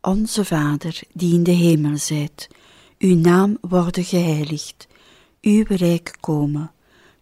Onze 0.02 0.46
Vader, 0.46 1.02
die 1.14 1.34
in 1.34 1.44
de 1.44 1.52
hemel 1.52 1.98
zijt, 1.98 2.48
uw 2.98 3.16
naam 3.16 3.58
worden 3.62 4.04
geheiligd, 4.04 4.88
uw 5.42 5.64
rijk 5.68 6.18
komen, 6.20 6.72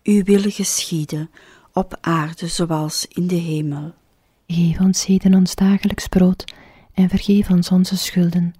uw 0.04 0.24
wil 0.24 0.52
geschieden, 0.52 1.30
op 1.74 1.98
aarde 2.02 2.48
zoals 2.48 3.06
in 3.08 3.28
de 3.28 3.36
hemel. 3.36 3.94
Geef 4.48 4.80
ons 4.80 5.06
heden 5.06 5.34
ons 5.34 5.56
dagelijks 5.56 6.08
brood, 6.08 6.54
en 6.94 7.10
vergeef 7.10 7.50
ons 7.50 7.70
onze 7.70 7.98
schulden, 7.98 8.54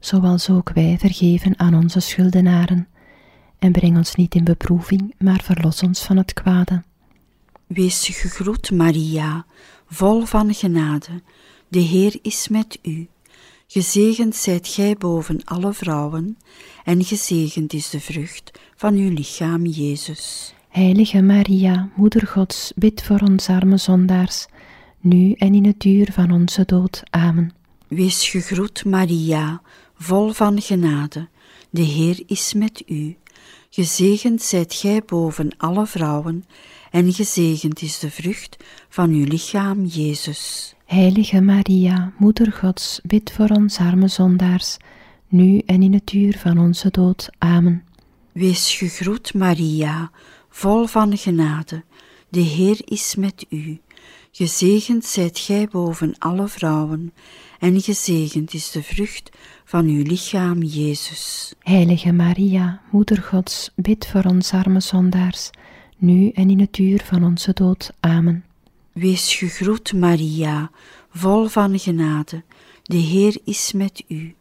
zoals 0.00 0.50
ook 0.50 0.70
wij 0.72 0.98
vergeven 0.98 1.58
aan 1.58 1.74
onze 1.74 2.00
schuldenaren. 2.00 2.88
En 3.58 3.72
breng 3.72 3.96
ons 3.96 4.14
niet 4.14 4.34
in 4.34 4.44
beproeving, 4.44 5.14
maar 5.18 5.40
verlos 5.42 5.82
ons 5.82 6.02
van 6.02 6.16
het 6.16 6.32
kwade. 6.32 6.82
Wees 7.72 8.08
gegroet, 8.08 8.70
Maria, 8.70 9.46
vol 9.86 10.24
van 10.24 10.54
genade, 10.54 11.22
de 11.68 11.78
Heer 11.78 12.18
is 12.22 12.48
met 12.48 12.78
u. 12.82 13.08
Gezegend 13.66 14.36
zijt 14.36 14.68
gij 14.68 14.96
boven 14.96 15.44
alle 15.44 15.72
vrouwen, 15.72 16.38
en 16.84 17.04
gezegend 17.04 17.72
is 17.72 17.90
de 17.90 18.00
vrucht 18.00 18.50
van 18.76 18.94
uw 18.94 19.10
lichaam, 19.10 19.66
Jezus. 19.66 20.54
Heilige 20.68 21.22
Maria, 21.22 21.90
Moeder 21.96 22.26
Gods, 22.26 22.72
bid 22.76 23.02
voor 23.02 23.20
ons 23.20 23.48
arme 23.48 23.76
zondaars, 23.76 24.46
nu 25.00 25.32
en 25.32 25.54
in 25.54 25.64
het 25.64 25.84
uur 25.84 26.12
van 26.12 26.30
onze 26.30 26.64
dood. 26.64 27.02
Amen. 27.10 27.54
Wees 27.88 28.28
gegroet, 28.28 28.84
Maria, 28.84 29.62
vol 29.94 30.30
van 30.30 30.60
genade, 30.60 31.28
de 31.70 31.82
Heer 31.82 32.22
is 32.26 32.54
met 32.54 32.82
u. 32.86 33.16
Gezegend 33.70 34.42
zijt 34.42 34.74
gij 34.74 35.02
boven 35.06 35.50
alle 35.56 35.86
vrouwen, 35.86 36.44
en 36.90 37.12
gezegend 37.12 37.82
is 37.82 37.98
de 37.98 38.10
vrucht 38.10 38.56
van 38.88 39.10
uw 39.10 39.24
lichaam, 39.24 39.84
Jezus. 39.84 40.74
Heilige 40.84 41.40
Maria, 41.40 42.12
Moeder 42.18 42.52
Gods, 42.52 43.00
bid 43.02 43.32
voor 43.32 43.48
ons 43.48 43.78
arme 43.78 44.08
zondaars, 44.08 44.76
nu 45.28 45.58
en 45.58 45.82
in 45.82 45.92
het 45.92 46.12
uur 46.12 46.38
van 46.38 46.58
onze 46.58 46.90
dood. 46.90 47.30
Amen. 47.38 47.84
Wees 48.32 48.74
gegroet, 48.74 49.34
Maria, 49.34 50.10
vol 50.48 50.86
van 50.86 51.16
genade, 51.16 51.84
de 52.28 52.40
Heer 52.40 52.80
is 52.84 53.14
met 53.14 53.46
u. 53.48 53.80
Gezegend 54.32 55.04
zijt 55.04 55.38
gij 55.38 55.68
boven 55.70 56.14
alle 56.18 56.48
vrouwen, 56.48 57.12
en 57.58 57.80
gezegend 57.80 58.54
is 58.54 58.70
de 58.70 58.82
vrucht 58.82 59.30
van 59.64 59.86
uw 59.86 60.02
lichaam, 60.02 60.62
Jezus. 60.62 61.54
Heilige 61.58 62.12
Maria, 62.12 62.80
Moeder 62.90 63.22
Gods, 63.22 63.70
bid 63.74 64.06
voor 64.06 64.24
ons 64.24 64.52
arme 64.52 64.80
zondaars, 64.80 65.50
nu 66.00 66.28
en 66.28 66.50
in 66.50 66.60
het 66.60 66.78
uur 66.78 67.02
van 67.04 67.24
onze 67.24 67.52
dood. 67.52 67.92
Amen. 68.00 68.44
Wees 68.92 69.34
gegroet, 69.34 69.92
Maria, 69.92 70.70
vol 71.10 71.46
van 71.46 71.78
genade, 71.78 72.42
de 72.82 72.96
Heer 72.96 73.38
is 73.44 73.72
met 73.72 74.04
u. 74.08 74.34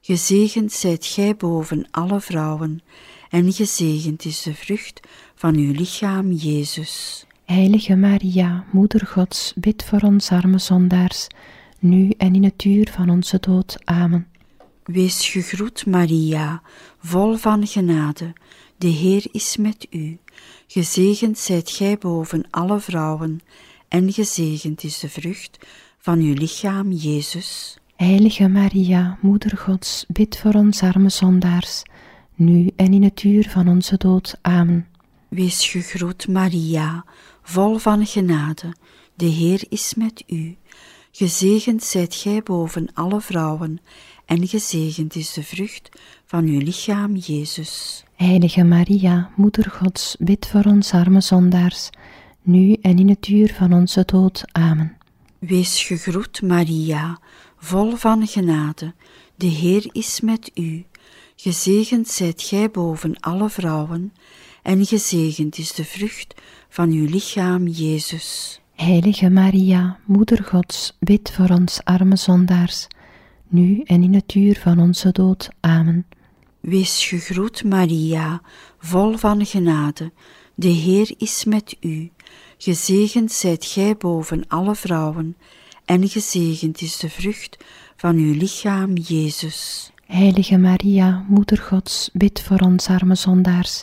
Gezegend 0.00 0.72
zijt 0.72 1.06
gij 1.06 1.36
boven 1.36 1.88
alle 1.90 2.20
vrouwen, 2.20 2.82
en 3.30 3.52
gezegend 3.52 4.24
is 4.24 4.42
de 4.42 4.54
vrucht 4.54 5.00
van 5.34 5.56
uw 5.56 5.72
lichaam, 5.72 6.32
Jezus. 6.32 7.26
Heilige 7.44 7.96
Maria, 7.96 8.64
Moeder 8.72 9.06
Gods, 9.06 9.52
bid 9.56 9.84
voor 9.84 10.00
ons 10.00 10.30
arme 10.30 10.58
zondaars, 10.58 11.26
nu 11.78 12.10
en 12.10 12.34
in 12.34 12.44
het 12.44 12.64
uur 12.64 12.88
van 12.92 13.10
onze 13.10 13.38
dood. 13.40 13.78
Amen. 13.84 14.26
Wees 14.84 15.28
gegroet, 15.28 15.86
Maria, 15.86 16.62
vol 16.98 17.34
van 17.34 17.66
genade, 17.66 18.32
de 18.78 18.88
Heer 18.88 19.26
is 19.32 19.56
met 19.56 19.86
u. 19.90 20.18
Gezegend 20.66 21.38
zijt 21.38 21.70
gij 21.70 21.98
boven 21.98 22.44
alle 22.50 22.80
vrouwen, 22.80 23.40
en 23.88 24.12
gezegend 24.12 24.82
is 24.82 24.98
de 24.98 25.08
vrucht 25.08 25.58
van 25.98 26.18
uw 26.18 26.34
lichaam, 26.34 26.92
Jezus. 26.92 27.78
Heilige 27.96 28.48
Maria, 28.48 29.18
Moeder 29.20 29.58
Gods, 29.58 30.04
bid 30.08 30.38
voor 30.38 30.52
ons 30.52 30.82
arme 30.82 31.10
zondaars, 31.10 31.82
nu 32.34 32.70
en 32.76 32.92
in 32.92 33.02
het 33.02 33.22
uur 33.22 33.48
van 33.50 33.68
onze 33.68 33.96
dood. 33.96 34.38
Amen. 34.42 34.86
Wees 35.28 35.68
gegroet, 35.68 36.28
Maria, 36.28 37.04
vol 37.42 37.78
van 37.78 38.06
genade, 38.06 38.74
de 39.14 39.26
Heer 39.26 39.64
is 39.68 39.94
met 39.94 40.24
u. 40.26 40.56
Gezegend 41.10 41.82
zijt 41.82 42.14
gij 42.14 42.42
boven 42.42 42.88
alle 42.94 43.20
vrouwen, 43.20 43.80
en 44.26 44.48
gezegend 44.48 45.14
is 45.14 45.32
de 45.32 45.42
vrucht 45.42 45.88
van 46.24 46.44
uw 46.44 46.58
lichaam, 46.58 47.16
Jezus. 47.16 48.04
Heilige 48.14 48.64
Maria, 48.64 49.30
Moeder 49.36 49.70
Gods, 49.70 50.16
bid 50.18 50.46
voor 50.46 50.64
ons 50.64 50.92
arme 50.92 51.20
zondaars, 51.20 51.90
nu 52.42 52.72
en 52.72 52.98
in 52.98 53.08
het 53.08 53.28
uur 53.28 53.54
van 53.54 53.72
onze 53.72 54.02
dood. 54.04 54.44
Amen. 54.52 54.96
Wees 55.38 55.84
gegroet, 55.84 56.42
Maria, 56.42 57.20
vol 57.56 57.96
van 57.96 58.26
genade, 58.26 58.94
de 59.34 59.46
Heer 59.46 59.88
is 59.92 60.20
met 60.20 60.50
u. 60.54 60.84
Gezegend 61.36 62.08
zijt 62.08 62.42
gij 62.42 62.70
boven 62.70 63.20
alle 63.20 63.50
vrouwen, 63.50 64.12
en 64.62 64.86
gezegend 64.86 65.58
is 65.58 65.72
de 65.72 65.84
vrucht 65.84 66.34
van 66.68 66.90
uw 66.90 67.06
lichaam, 67.06 67.66
Jezus. 67.66 68.60
Heilige 68.74 69.30
Maria, 69.30 69.98
Moeder 70.04 70.44
Gods, 70.44 70.96
bid 70.98 71.32
voor 71.32 71.48
ons 71.48 71.80
arme 71.84 72.16
zondaars, 72.16 72.86
nu 73.48 73.80
en 73.84 74.02
in 74.02 74.14
het 74.14 74.34
uur 74.34 74.58
van 74.60 74.78
onze 74.78 75.12
dood. 75.12 75.48
Amen. 75.60 76.06
Wees 76.60 77.06
gegroet, 77.06 77.64
Maria, 77.64 78.40
vol 78.78 79.16
van 79.16 79.46
genade, 79.46 80.12
de 80.54 80.68
Heer 80.68 81.14
is 81.18 81.44
met 81.44 81.76
u. 81.80 82.10
Gezegend 82.58 83.32
zijt 83.32 83.64
gij 83.64 83.96
boven 83.96 84.44
alle 84.48 84.74
vrouwen, 84.74 85.36
en 85.84 86.08
gezegend 86.08 86.80
is 86.80 86.96
de 86.96 87.10
vrucht 87.10 87.56
van 87.96 88.16
uw 88.16 88.34
lichaam, 88.34 88.96
Jezus. 88.96 89.90
Heilige 90.06 90.58
Maria, 90.58 91.24
Moeder 91.28 91.58
Gods, 91.58 92.10
bid 92.12 92.42
voor 92.42 92.58
ons 92.58 92.86
arme 92.88 93.14
zondaars, 93.14 93.82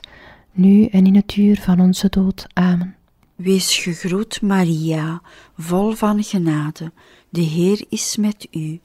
nu 0.51 0.86
en 0.86 1.05
in 1.05 1.15
het 1.15 1.36
uur 1.36 1.62
van 1.62 1.79
onze 1.79 2.10
dood. 2.10 2.48
Amen. 2.53 2.96
Wees 3.36 3.77
gegroet, 3.77 4.41
Maria, 4.41 5.22
vol 5.58 5.91
van 5.91 6.24
genade, 6.24 6.91
de 7.29 7.41
Heer 7.41 7.86
is 7.89 8.17
met 8.17 8.48
u. 8.51 8.79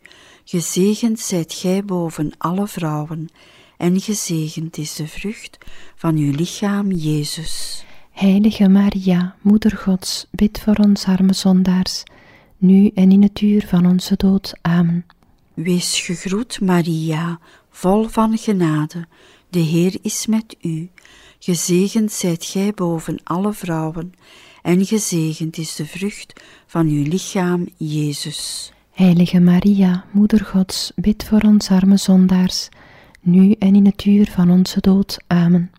Gezegend 0.50 1.20
zijt 1.20 1.54
gij 1.54 1.84
boven 1.84 2.32
alle 2.38 2.66
vrouwen, 2.66 3.28
en 3.76 4.00
gezegend 4.00 4.76
is 4.76 4.94
de 4.94 5.08
vrucht 5.08 5.58
van 5.96 6.16
uw 6.16 6.32
lichaam, 6.32 6.92
Jezus. 6.92 7.84
Heilige 8.10 8.68
Maria, 8.68 9.36
Moeder 9.40 9.76
Gods, 9.76 10.26
bid 10.30 10.60
voor 10.60 10.74
ons 10.74 11.04
arme 11.04 11.32
zondaars, 11.32 12.02
nu 12.56 12.90
en 12.94 13.12
in 13.12 13.22
het 13.22 13.40
uur 13.40 13.66
van 13.66 13.86
onze 13.86 14.16
dood. 14.16 14.58
Amen. 14.62 15.06
Wees 15.54 16.00
gegroet, 16.00 16.60
Maria, 16.60 17.40
vol 17.70 18.04
van 18.04 18.38
genade, 18.38 19.06
de 19.50 19.60
Heer 19.60 19.96
is 20.02 20.26
met 20.26 20.56
u. 20.60 20.90
Gezegend 21.38 22.12
zijt 22.12 22.44
gij 22.44 22.72
boven 22.74 23.20
alle 23.24 23.52
vrouwen, 23.52 24.12
en 24.62 24.86
gezegend 24.86 25.56
is 25.56 25.74
de 25.74 25.86
vrucht 25.86 26.32
van 26.66 26.86
uw 26.86 27.02
lichaam, 27.02 27.68
Jezus. 27.76 28.72
Heilige 28.98 29.40
Maria, 29.40 30.04
Moeder 30.10 30.44
Gods, 30.44 30.92
bid 30.96 31.24
voor 31.24 31.40
ons 31.40 31.70
arme 31.70 31.96
zondaars, 31.96 32.68
nu 33.20 33.52
en 33.52 33.74
in 33.74 33.86
het 33.86 34.04
uur 34.04 34.30
van 34.30 34.50
onze 34.50 34.80
dood. 34.80 35.18
Amen. 35.26 35.70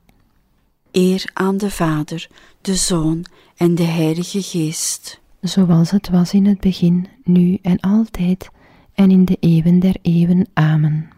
Eer 0.92 1.30
aan 1.34 1.58
de 1.58 1.72
Vader, 1.72 2.30
de 2.62 2.76
Zoon 2.76 3.26
en 3.56 3.76
de 3.76 3.84
Heilige 3.84 4.42
Geest. 4.42 5.20
Zoals 5.42 5.92
het 5.92 6.10
was 6.10 6.34
in 6.34 6.46
het 6.46 6.60
begin, 6.60 7.08
nu 7.24 7.58
en 7.62 7.80
altijd, 7.80 8.50
en 8.94 9.12
in 9.12 9.26
de 9.26 9.38
eeuwen 9.40 9.80
der 9.80 9.96
eeuwen. 10.02 10.48
Amen. 10.54 11.10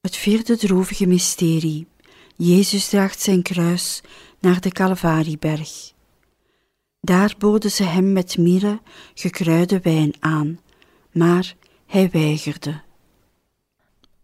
Het 0.00 0.16
vierde 0.16 0.56
droevige 0.56 1.06
mysterie. 1.06 1.86
Jezus 2.36 2.88
draagt 2.88 3.20
zijn 3.20 3.42
kruis 3.42 4.02
naar 4.40 4.60
de 4.60 4.70
Calvarieberg. 4.70 5.92
Daar 7.00 7.34
boden 7.38 7.70
ze 7.70 7.82
hem 7.82 8.12
met 8.12 8.38
mirre 8.38 8.80
gekruide 9.14 9.80
wijn 9.80 10.14
aan, 10.20 10.58
maar 11.18 11.54
hij 11.86 12.10
weigerde. 12.10 12.80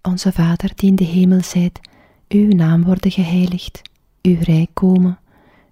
Onze 0.02 0.32
Vader 0.32 0.70
die 0.74 0.88
in 0.88 0.96
de 0.96 1.04
hemel 1.04 1.42
zijt, 1.42 1.80
uw 2.28 2.48
naam 2.48 2.84
worden 2.84 3.10
geheiligd, 3.10 3.80
uw 4.22 4.36
rijk 4.40 4.70
komen, 4.72 5.18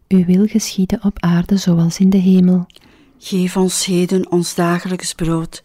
uw 0.08 0.24
wil 0.24 0.46
geschieden 0.46 1.04
op 1.04 1.20
aarde 1.20 1.56
zoals 1.56 1.98
in 1.98 2.10
de 2.10 2.18
hemel. 2.18 2.66
Geef 3.18 3.56
ons 3.56 3.84
heden 3.84 4.30
ons 4.30 4.54
dagelijks 4.54 5.12
brood 5.12 5.62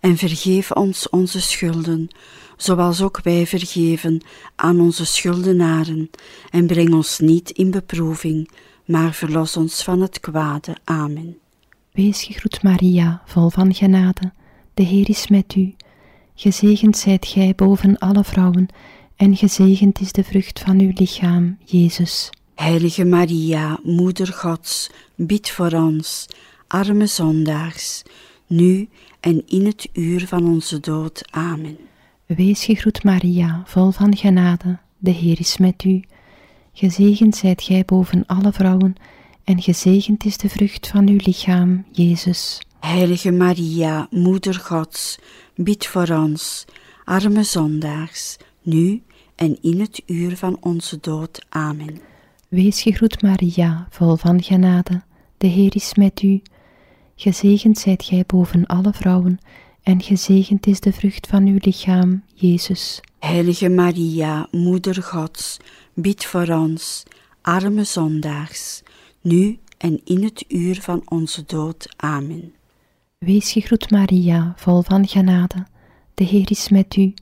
en 0.00 0.16
vergeef 0.16 0.70
ons 0.70 1.08
onze 1.08 1.40
schulden, 1.40 2.08
zoals 2.56 3.02
ook 3.02 3.20
wij 3.22 3.46
vergeven 3.46 4.22
aan 4.56 4.80
onze 4.80 5.06
schuldenaren, 5.06 6.10
en 6.50 6.66
breng 6.66 6.94
ons 6.94 7.18
niet 7.18 7.50
in 7.50 7.70
beproeving, 7.70 8.50
maar 8.84 9.12
verlos 9.12 9.56
ons 9.56 9.82
van 9.82 10.00
het 10.00 10.20
kwade. 10.20 10.76
Amen. 10.84 11.38
Wees 11.92 12.22
gegroet 12.22 12.62
Maria, 12.62 13.22
vol 13.24 13.50
van 13.50 13.74
genade, 13.74 14.32
de 14.78 14.84
Heer 14.84 15.08
is 15.08 15.28
met 15.28 15.54
u. 15.54 15.74
Gezegend 16.34 16.96
zijt 16.96 17.26
gij 17.26 17.52
boven 17.56 17.98
alle 17.98 18.24
vrouwen, 18.24 18.68
en 19.16 19.36
gezegend 19.36 20.00
is 20.00 20.12
de 20.12 20.24
vrucht 20.24 20.60
van 20.60 20.80
uw 20.80 20.90
lichaam, 20.94 21.58
Jezus. 21.64 22.30
Heilige 22.54 23.04
Maria, 23.04 23.78
Moeder 23.82 24.26
Gods, 24.26 24.90
bid 25.14 25.50
voor 25.50 25.72
ons, 25.72 26.26
arme 26.66 27.06
zondaars, 27.06 28.02
nu 28.46 28.88
en 29.20 29.42
in 29.46 29.66
het 29.66 29.88
uur 29.92 30.26
van 30.26 30.48
onze 30.48 30.80
dood. 30.80 31.22
Amen. 31.30 31.78
Wees 32.26 32.64
gegroet 32.64 33.04
Maria, 33.04 33.62
vol 33.66 33.90
van 33.90 34.16
genade, 34.16 34.78
de 34.98 35.10
Heer 35.10 35.40
is 35.40 35.56
met 35.56 35.84
u. 35.84 36.02
Gezegend 36.72 37.36
zijt 37.36 37.62
gij 37.62 37.84
boven 37.84 38.26
alle 38.26 38.52
vrouwen, 38.52 38.94
en 39.44 39.62
gezegend 39.62 40.24
is 40.24 40.36
de 40.36 40.48
vrucht 40.48 40.88
van 40.88 41.08
uw 41.08 41.18
lichaam, 41.24 41.84
Jezus. 41.92 42.60
Heilige 42.80 43.30
Maria, 43.32 44.06
Moeder 44.10 44.54
Gods, 44.54 45.18
bid 45.54 45.86
voor 45.86 46.08
ons, 46.08 46.64
arme 47.04 47.42
zondaars, 47.42 48.36
nu 48.62 49.02
en 49.34 49.58
in 49.62 49.80
het 49.80 50.02
uur 50.06 50.36
van 50.36 50.56
onze 50.60 50.98
dood. 51.00 51.46
Amen. 51.48 52.00
Wees 52.48 52.82
gegroet 52.82 53.22
Maria, 53.22 53.86
vol 53.90 54.16
van 54.16 54.42
genade, 54.42 55.02
de 55.38 55.46
Heer 55.46 55.74
is 55.76 55.94
met 55.94 56.22
u. 56.22 56.42
Gezegend 57.16 57.78
zijt 57.78 58.04
gij 58.04 58.24
boven 58.26 58.66
alle 58.66 58.92
vrouwen, 58.92 59.38
en 59.82 60.02
gezegend 60.02 60.66
is 60.66 60.80
de 60.80 60.92
vrucht 60.92 61.26
van 61.26 61.46
uw 61.46 61.58
lichaam, 61.60 62.22
Jezus. 62.34 63.00
Heilige 63.18 63.68
Maria, 63.68 64.48
Moeder 64.50 65.02
Gods, 65.02 65.56
bid 65.94 66.24
voor 66.24 66.48
ons, 66.48 67.02
arme 67.42 67.84
zondaars, 67.84 68.82
nu 69.20 69.58
en 69.78 70.00
in 70.04 70.24
het 70.24 70.44
uur 70.48 70.80
van 70.80 71.02
onze 71.04 71.42
dood. 71.46 71.94
Amen. 71.96 72.52
Wees 73.18 73.52
gegroet 73.52 73.90
Maria, 73.90 74.52
vol 74.56 74.82
van 74.82 75.08
genade, 75.08 75.66
de 76.14 76.24
Heer 76.24 76.50
is 76.50 76.68
met 76.68 76.96
u. 76.96 77.14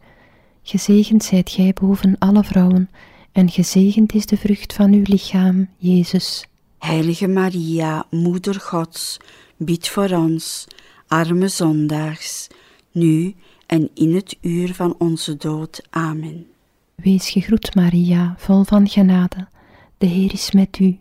Gezegend 0.62 1.24
zijt 1.24 1.50
gij 1.50 1.72
boven 1.80 2.18
alle 2.18 2.44
vrouwen, 2.44 2.90
en 3.32 3.50
gezegend 3.50 4.14
is 4.14 4.26
de 4.26 4.36
vrucht 4.36 4.72
van 4.72 4.92
uw 4.92 5.02
lichaam, 5.04 5.68
Jezus. 5.76 6.46
Heilige 6.78 7.26
Maria, 7.26 8.06
Moeder 8.10 8.60
Gods, 8.60 9.16
bid 9.56 9.88
voor 9.88 10.10
ons, 10.10 10.66
arme 11.06 11.48
zondaars, 11.48 12.46
nu 12.92 13.34
en 13.66 13.90
in 13.94 14.14
het 14.14 14.36
uur 14.40 14.74
van 14.74 14.94
onze 14.98 15.36
dood. 15.36 15.82
Amen. 15.90 16.46
Wees 16.94 17.30
gegroet 17.30 17.74
Maria, 17.74 18.34
vol 18.38 18.64
van 18.64 18.88
genade, 18.88 19.48
de 19.98 20.06
Heer 20.06 20.32
is 20.32 20.50
met 20.50 20.78
u. 20.78 20.98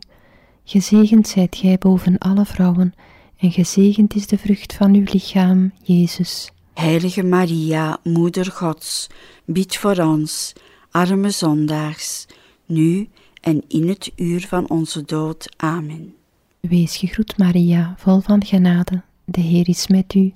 Gezegend 0.64 1.28
zijt 1.28 1.56
gij 1.56 1.78
boven 1.78 2.18
alle 2.18 2.44
vrouwen, 2.44 2.94
en 3.36 3.52
gezegend 3.52 4.14
is 4.14 4.26
de 4.26 4.38
vrucht 4.38 4.74
van 4.74 4.94
uw 4.94 5.04
lichaam, 5.12 5.72
Jezus. 5.82 6.50
Heilige 6.74 7.22
Maria, 7.22 7.98
Moeder 8.02 8.46
Gods, 8.46 9.06
bid 9.44 9.76
voor 9.76 9.96
ons, 9.96 10.52
arme 10.90 11.30
zondaars, 11.30 12.26
nu 12.66 13.08
en 13.40 13.62
in 13.68 13.88
het 13.88 14.12
uur 14.16 14.46
van 14.48 14.68
onze 14.68 15.04
dood. 15.04 15.54
Amen. 15.56 16.14
Wees 16.60 16.96
gegroet 16.96 17.38
Maria, 17.38 17.94
vol 17.98 18.20
van 18.20 18.44
genade, 18.44 19.02
de 19.24 19.40
Heer 19.40 19.68
is 19.68 19.86
met 19.86 20.14
u. 20.14 20.30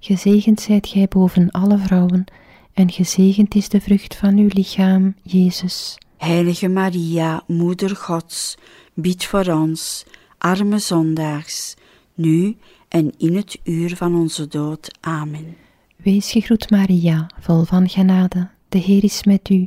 Gezegend 0.00 0.60
zijt 0.60 0.86
gij 0.86 1.08
boven 1.08 1.50
alle 1.50 1.78
vrouwen, 1.78 2.24
en 2.72 2.90
gezegend 2.90 3.54
is 3.54 3.68
de 3.68 3.80
vrucht 3.80 4.16
van 4.16 4.36
uw 4.36 4.48
lichaam, 4.48 5.14
Jezus. 5.22 5.98
Heilige 6.16 6.68
Maria, 6.68 7.42
Moeder 7.46 7.96
Gods, 7.96 8.54
bid 8.94 9.24
voor 9.24 9.46
ons, 9.46 10.04
arme 10.38 10.78
zondaars, 10.78 11.74
nu 12.14 12.56
en 12.88 13.12
in 13.18 13.36
het 13.36 13.58
uur 13.64 13.96
van 13.96 14.14
onze 14.14 14.48
dood. 14.48 14.98
Amen. 15.00 15.56
Wees 15.96 16.30
gegroet 16.30 16.70
Maria, 16.70 17.26
vol 17.40 17.64
van 17.64 17.88
genade, 17.88 18.48
de 18.68 18.78
Heer 18.78 19.04
is 19.04 19.24
met 19.24 19.50
u. 19.50 19.66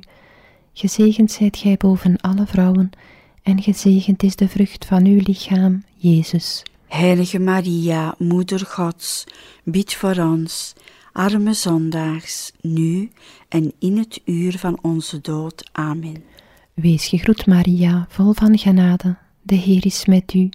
Gezegend 0.73 1.31
zijt 1.31 1.57
gij 1.57 1.75
boven 1.77 2.17
alle 2.17 2.45
vrouwen, 2.45 2.89
en 3.43 3.61
gezegend 3.61 4.23
is 4.23 4.35
de 4.35 4.47
vrucht 4.47 4.85
van 4.85 5.05
uw 5.05 5.19
lichaam, 5.23 5.83
Jezus. 5.95 6.63
Heilige 6.87 7.39
Maria, 7.39 8.15
Moeder 8.17 8.59
Gods, 8.59 9.23
bid 9.63 9.93
voor 9.93 10.17
ons, 10.17 10.73
arme 11.11 11.53
zondaars, 11.53 12.51
nu 12.61 13.11
en 13.49 13.73
in 13.79 13.97
het 13.97 14.21
uur 14.25 14.57
van 14.57 14.79
onze 14.81 15.21
dood. 15.21 15.69
Amen. 15.71 16.23
Wees 16.73 17.07
gegroet 17.07 17.45
Maria, 17.45 18.05
vol 18.09 18.33
van 18.33 18.57
genade, 18.57 19.17
de 19.41 19.55
Heer 19.55 19.85
is 19.85 20.05
met 20.05 20.33
u. 20.33 20.49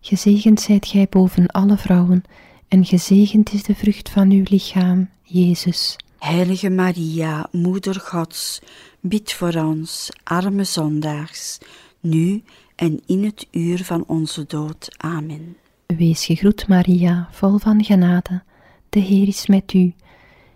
Gezegend 0.00 0.60
zijt 0.60 0.86
gij 0.86 1.06
boven 1.10 1.46
alle 1.46 1.76
vrouwen, 1.76 2.22
en 2.68 2.84
gezegend 2.84 3.52
is 3.52 3.62
de 3.62 3.74
vrucht 3.74 4.10
van 4.10 4.30
uw 4.30 4.42
lichaam, 4.44 5.08
Jezus. 5.22 5.96
Heilige 6.18 6.70
Maria, 6.70 7.48
Moeder 7.52 7.94
Gods, 8.00 8.60
bid 9.00 9.32
voor 9.32 9.54
ons, 9.54 10.10
arme 10.24 10.64
zondaars, 10.64 11.58
nu 12.00 12.42
en 12.74 13.00
in 13.06 13.24
het 13.24 13.46
uur 13.50 13.84
van 13.84 14.04
onze 14.06 14.44
dood. 14.46 14.94
Amen. 14.96 15.56
Wees 15.86 16.24
gegroet 16.24 16.68
Maria, 16.68 17.28
vol 17.30 17.58
van 17.58 17.84
genade, 17.84 18.42
de 18.88 19.00
Heer 19.00 19.28
is 19.28 19.46
met 19.46 19.72
u. 19.72 19.94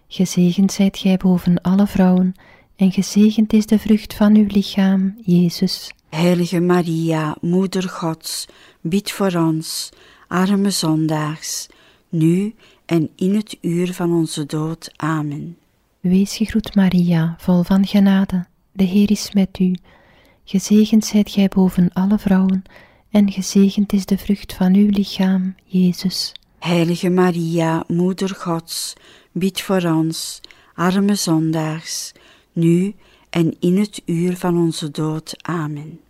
Gezegend 0.09 0.73
zijt 0.73 0.99
gij 0.99 1.17
boven 1.17 1.61
alle 1.61 1.87
vrouwen, 1.87 2.35
en 2.77 2.93
gezegend 2.93 3.53
is 3.53 3.67
de 3.67 3.79
vrucht 3.79 4.15
van 4.15 4.37
uw 4.37 4.47
lichaam, 4.49 5.15
Jezus. 5.25 5.93
Heilige 6.09 6.61
Maria, 6.61 7.37
Moeder 7.41 7.89
Gods, 7.89 8.47
bid 8.83 9.11
voor 9.11 9.35
ons, 9.35 9.91
arme 10.29 10.71
zondaars, 10.71 11.69
nu 12.09 12.55
en 12.87 13.11
in 13.17 13.35
het 13.35 13.59
uur 13.61 13.93
van 13.93 14.13
onze 14.13 14.47
dood. 14.47 14.93
Amen. 14.97 15.57
Wees 16.01 16.37
gegroet 16.37 16.75
Maria, 16.75 17.35
vol 17.39 17.63
van 17.63 17.87
genade, 17.87 18.47
de 18.73 18.85
Heer 18.85 19.11
is 19.11 19.33
met 19.33 19.59
u. 19.59 19.75
Gezegend 20.45 21.05
zijt 21.05 21.31
gij 21.31 21.49
boven 21.49 21.91
alle 21.93 22.19
vrouwen, 22.19 22.63
en 23.11 23.33
gezegend 23.33 23.93
is 23.93 24.07
de 24.07 24.19
vrucht 24.19 24.53
van 24.53 24.75
uw 24.75 24.89
lichaam, 24.89 25.55
Jezus. 25.65 26.33
Heilige 26.59 27.11
Maria, 27.11 27.85
Moeder 27.87 28.35
Gods, 28.35 28.93
bid 29.33 29.61
voor 29.61 29.83
ons, 29.83 30.41
arme 30.75 31.15
zondaars, 31.15 32.13
nu 32.53 32.95
en 33.31 33.57
in 33.61 33.79
het 33.79 34.03
uur 34.05 34.37
van 34.37 34.59
onze 34.59 34.91
dood. 34.91 35.35
Amen. 35.43 36.01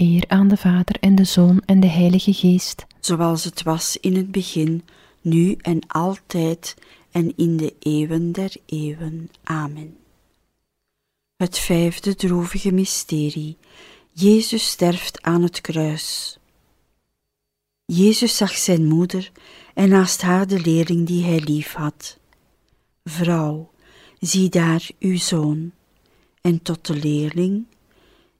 Eer 0.00 0.24
aan 0.28 0.48
de 0.48 0.56
Vader 0.56 0.96
en 1.00 1.14
de 1.14 1.24
Zoon 1.24 1.62
en 1.66 1.80
de 1.80 1.86
Heilige 1.86 2.32
Geest, 2.32 2.86
zoals 3.00 3.44
het 3.44 3.62
was 3.62 3.96
in 4.00 4.16
het 4.16 4.30
begin, 4.30 4.84
nu 5.20 5.52
en 5.52 5.80
altijd 5.86 6.76
en 7.10 7.36
in 7.36 7.56
de 7.56 7.74
eeuwen 7.78 8.32
der 8.32 8.52
eeuwen. 8.66 9.30
Amen. 9.42 9.96
Het 11.36 11.58
vijfde 11.58 12.14
droevige 12.14 12.72
mysterie. 12.72 13.56
Jezus 14.12 14.66
sterft 14.66 15.22
aan 15.22 15.42
het 15.42 15.60
kruis. 15.60 16.38
Jezus 17.84 18.36
zag 18.36 18.56
zijn 18.56 18.86
moeder 18.86 19.32
en 19.74 19.88
naast 19.88 20.22
haar 20.22 20.46
de 20.46 20.60
leerling 20.60 21.06
die 21.06 21.24
hij 21.24 21.40
lief 21.40 21.72
had. 21.72 22.18
Vrouw, 23.04 23.70
zie 24.20 24.48
daar 24.48 24.90
uw 24.98 25.16
zoon. 25.16 25.72
En 26.40 26.62
tot 26.62 26.86
de 26.86 26.94
leerling, 26.94 27.66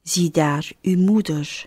zie 0.09 0.31
daar 0.31 0.71
uw 0.81 0.97
moeder. 0.97 1.65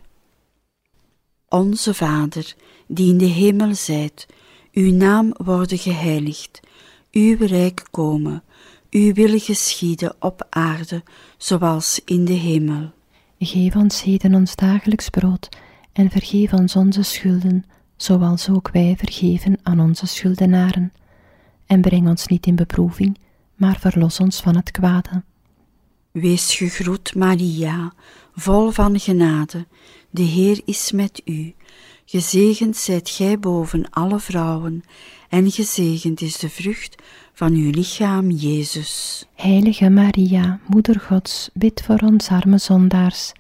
Onze 1.48 1.94
Vader, 1.94 2.54
die 2.86 3.10
in 3.10 3.18
de 3.18 3.24
hemel 3.24 3.74
zijt, 3.74 4.26
uw 4.72 4.92
naam 4.92 5.34
worden 5.36 5.78
geheiligd, 5.78 6.60
uw 7.12 7.36
rijk 7.38 7.86
komen, 7.90 8.42
uw 8.90 9.12
wil 9.12 9.38
geschieden 9.38 10.14
op 10.18 10.46
aarde, 10.50 11.02
zoals 11.36 12.00
in 12.04 12.24
de 12.24 12.32
hemel. 12.32 12.90
Geef 13.38 13.76
ons 13.76 14.02
heden 14.02 14.34
ons 14.34 14.56
dagelijks 14.56 15.08
brood 15.08 15.48
en 15.92 16.10
vergeef 16.10 16.52
ons 16.52 16.76
onze 16.76 17.02
schulden, 17.02 17.64
zoals 17.96 18.48
ook 18.48 18.70
wij 18.70 18.94
vergeven 18.98 19.58
aan 19.62 19.80
onze 19.80 20.06
schuldenaren. 20.06 20.92
En 21.66 21.80
breng 21.80 22.08
ons 22.08 22.26
niet 22.26 22.46
in 22.46 22.56
beproeving, 22.56 23.18
maar 23.54 23.78
verlos 23.78 24.20
ons 24.20 24.40
van 24.40 24.56
het 24.56 24.70
kwade. 24.70 25.22
Wees 26.12 26.56
gegroet, 26.56 27.14
Maria, 27.14 27.92
vol 28.34 28.70
van 28.70 29.00
genade, 29.00 29.66
de 30.10 30.22
Heer 30.22 30.60
is 30.64 30.92
met 30.92 31.22
u. 31.24 31.54
Gezegend 32.04 32.76
zijt 32.76 33.10
gij 33.10 33.38
boven 33.38 33.90
alle 33.90 34.20
vrouwen, 34.20 34.82
en 35.28 35.50
gezegend 35.50 36.20
is 36.20 36.38
de 36.38 36.48
vrucht 36.48 37.02
van 37.32 37.52
uw 37.52 37.70
lichaam, 37.70 38.30
Jezus. 38.30 39.24
Heilige 39.34 39.90
Maria, 39.90 40.60
Moeder 40.66 41.00
Gods, 41.00 41.50
bid 41.52 41.82
voor 41.86 41.98
ons 42.04 42.28
arme 42.28 42.58
zondaars, 42.58 43.32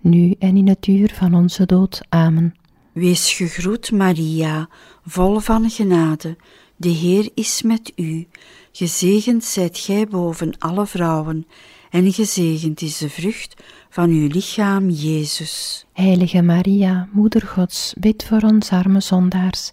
nu 0.00 0.34
en 0.38 0.56
in 0.56 0.68
het 0.68 0.86
uur 0.86 1.12
van 1.14 1.34
onze 1.34 1.66
dood. 1.66 2.00
Amen. 2.08 2.54
Wees 2.92 3.32
gegroet, 3.32 3.90
Maria, 3.90 4.68
vol 5.04 5.38
van 5.38 5.70
genade, 5.70 6.36
de 6.76 6.88
Heer 6.88 7.30
is 7.34 7.62
met 7.62 7.92
u. 7.96 8.26
Gezegend 8.72 9.44
zijt 9.44 9.78
gij 9.78 10.06
boven 10.06 10.58
alle 10.58 10.86
vrouwen, 10.86 11.46
en 11.90 12.12
gezegend 12.12 12.80
is 12.80 12.98
de 12.98 13.10
vrucht 13.10 13.62
van 13.88 14.10
uw 14.10 14.28
lichaam, 14.28 14.90
Jezus. 14.90 15.86
Heilige 15.92 16.42
Maria, 16.42 17.08
Moeder 17.12 17.42
Gods, 17.42 17.94
bid 17.98 18.24
voor 18.24 18.40
ons 18.42 18.70
arme 18.70 19.00
zondaars, 19.00 19.70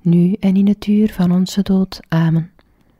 nu 0.00 0.36
en 0.40 0.56
in 0.56 0.68
het 0.68 0.86
uur 0.86 1.12
van 1.12 1.32
onze 1.32 1.62
dood. 1.62 2.00
Amen. 2.08 2.50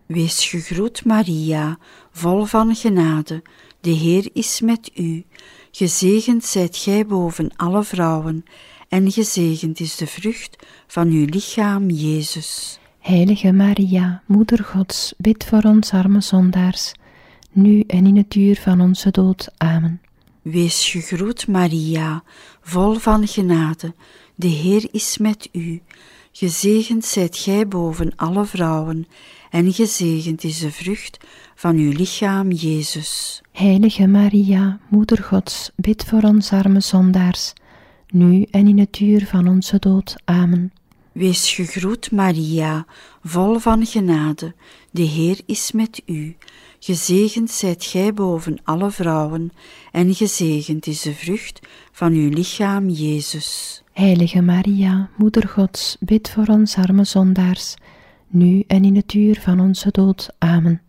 Wees 0.06 0.48
gegroet, 0.48 1.04
Maria, 1.04 1.78
vol 2.10 2.44
van 2.44 2.74
genade, 2.74 3.42
de 3.80 3.90
Heer 3.90 4.28
is 4.32 4.60
met 4.60 4.90
u. 4.94 5.24
Gezegend 5.70 6.44
zijt 6.44 6.76
gij 6.76 7.06
boven 7.06 7.50
alle 7.56 7.84
vrouwen, 7.84 8.44
en 8.88 9.10
gezegend 9.10 9.80
is 9.80 9.96
de 9.96 10.06
vrucht 10.06 10.56
van 10.86 11.08
uw 11.08 11.24
lichaam, 11.24 11.90
Jezus. 11.90 12.78
Heilige 12.98 13.52
Maria, 13.52 14.22
Moeder 14.26 14.64
Gods, 14.64 15.14
bid 15.18 15.44
voor 15.44 15.62
ons 15.62 15.92
arme 15.92 16.20
zondaars, 16.20 16.92
nu 17.52 17.80
en 17.80 18.06
in 18.06 18.16
het 18.16 18.34
uur 18.34 18.56
van 18.56 18.80
onze 18.80 19.10
dood. 19.10 19.48
Amen. 19.56 20.00
Wees 20.42 20.90
gegroet, 20.90 21.48
Maria, 21.48 22.22
vol 22.60 22.94
van 22.94 23.26
genade, 23.28 23.94
de 24.34 24.48
Heer 24.48 24.88
is 24.90 25.18
met 25.18 25.48
u. 25.52 25.82
Gezegend 26.32 27.04
zijt 27.04 27.36
gij 27.36 27.68
boven 27.68 28.12
alle 28.16 28.44
vrouwen, 28.44 29.06
en 29.50 29.72
gezegend 29.72 30.44
is 30.44 30.58
de 30.58 30.70
vrucht 30.70 31.18
van 31.54 31.76
uw 31.76 31.92
lichaam, 31.92 32.50
Jezus. 32.50 33.40
Heilige 33.52 34.06
Maria, 34.06 34.80
Moeder 34.88 35.22
Gods, 35.22 35.70
bid 35.76 36.04
voor 36.04 36.22
ons 36.22 36.52
arme 36.52 36.80
zondaars, 36.80 37.52
nu 38.08 38.46
en 38.50 38.68
in 38.68 38.78
het 38.78 39.00
uur 39.00 39.26
van 39.26 39.48
onze 39.48 39.78
dood. 39.78 40.16
Amen. 40.24 40.72
Wees 41.12 41.52
gegroet, 41.54 42.10
Maria, 42.10 42.86
vol 43.22 43.58
van 43.58 43.86
genade, 43.86 44.54
de 44.90 45.02
Heer 45.02 45.40
is 45.46 45.72
met 45.72 46.02
u. 46.06 46.36
Gezegend 46.84 47.50
zijt 47.50 47.84
gij 47.84 48.14
boven 48.14 48.58
alle 48.64 48.90
vrouwen, 48.90 49.52
en 49.92 50.14
gezegend 50.14 50.86
is 50.86 51.02
de 51.02 51.14
vrucht 51.14 51.60
van 51.92 52.12
uw 52.12 52.28
lichaam, 52.28 52.88
Jezus. 52.88 53.82
Heilige 53.92 54.40
Maria, 54.40 55.10
Moeder 55.16 55.48
Gods, 55.48 55.96
bid 56.00 56.30
voor 56.30 56.46
ons 56.46 56.76
arme 56.76 57.04
zondaars, 57.04 57.74
nu 58.28 58.64
en 58.66 58.84
in 58.84 58.96
het 58.96 59.14
uur 59.14 59.40
van 59.40 59.60
onze 59.60 59.90
dood. 59.90 60.28
Amen. 60.38 60.82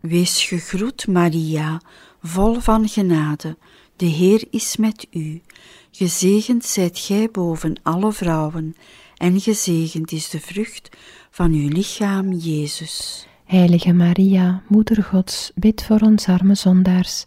Wees 0.00 0.44
gegroet, 0.44 1.06
Maria, 1.06 1.80
vol 2.22 2.54
van 2.54 2.88
genade, 2.88 3.56
de 3.96 4.06
Heer 4.06 4.44
is 4.50 4.76
met 4.76 5.06
u. 5.10 5.42
Gezegend 5.90 6.64
zijt 6.64 6.98
gij 6.98 7.28
boven 7.32 7.80
alle 7.82 8.12
vrouwen, 8.12 8.76
en 9.16 9.40
gezegend 9.40 10.12
is 10.12 10.30
de 10.30 10.40
vrucht 10.40 10.88
van 11.30 11.52
uw 11.52 11.68
lichaam, 11.68 12.32
Jezus. 12.32 13.26
Heilige 13.44 13.92
Maria, 13.92 14.62
Moeder 14.68 15.02
Gods, 15.02 15.52
bid 15.54 15.84
voor 15.84 16.00
ons 16.00 16.26
arme 16.26 16.54
zondaars, 16.54 17.24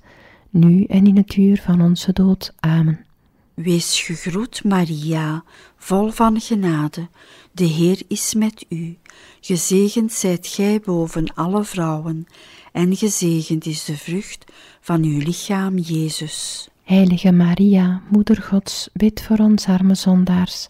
nu 0.49 0.83
en 0.83 1.07
in 1.07 1.17
het 1.17 1.35
uur 1.35 1.61
van 1.61 1.81
onze 1.81 2.13
dood. 2.13 2.53
Amen. 2.59 3.05
Wees 3.53 4.01
gegroet, 4.01 4.63
Maria, 4.63 5.43
vol 5.75 6.09
van 6.09 6.39
genade, 6.39 7.07
de 7.51 7.63
Heer 7.63 8.01
is 8.07 8.33
met 8.33 8.65
u. 8.69 8.97
Gezegend 9.41 10.11
zijt 10.11 10.47
gij 10.47 10.79
boven 10.79 11.33
alle 11.35 11.63
vrouwen, 11.63 12.27
en 12.71 12.95
gezegend 12.95 13.65
is 13.65 13.85
de 13.85 13.97
vrucht 13.97 14.51
van 14.81 15.03
uw 15.03 15.17
lichaam, 15.17 15.77
Jezus. 15.77 16.67
Heilige 16.83 17.31
Maria, 17.31 18.01
Moeder 18.09 18.41
Gods, 18.41 18.89
bid 18.93 19.21
voor 19.21 19.37
ons 19.37 19.67
arme 19.67 19.95
zondaars, 19.95 20.65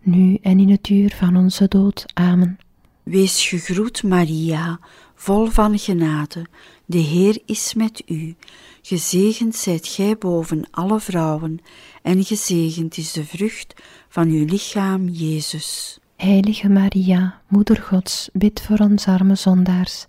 nu 0.00 0.38
en 0.42 0.58
in 0.58 0.70
het 0.70 0.88
uur 0.88 1.14
van 1.16 1.36
onze 1.36 1.68
dood. 1.68 2.04
Amen. 2.14 2.58
Wees 3.02 3.48
gegroet, 3.48 4.02
Maria, 4.02 4.80
vol 5.14 5.46
van 5.46 5.78
genade, 5.78 6.46
de 6.84 6.98
Heer 6.98 7.38
is 7.46 7.74
met 7.74 8.02
u. 8.06 8.34
Gezegend 8.82 9.56
zijt 9.56 9.88
gij 9.88 10.18
boven 10.18 10.64
alle 10.70 11.00
vrouwen, 11.00 11.60
en 12.02 12.24
gezegend 12.24 12.96
is 12.96 13.12
de 13.12 13.24
vrucht 13.24 13.74
van 14.08 14.28
uw 14.28 14.44
lichaam, 14.44 15.08
Jezus. 15.08 15.98
Heilige 16.16 16.68
Maria, 16.68 17.40
Moeder 17.48 17.76
Gods, 17.76 18.28
bid 18.32 18.62
voor 18.62 18.78
ons 18.78 19.06
arme 19.06 19.34
zondaars, 19.34 20.06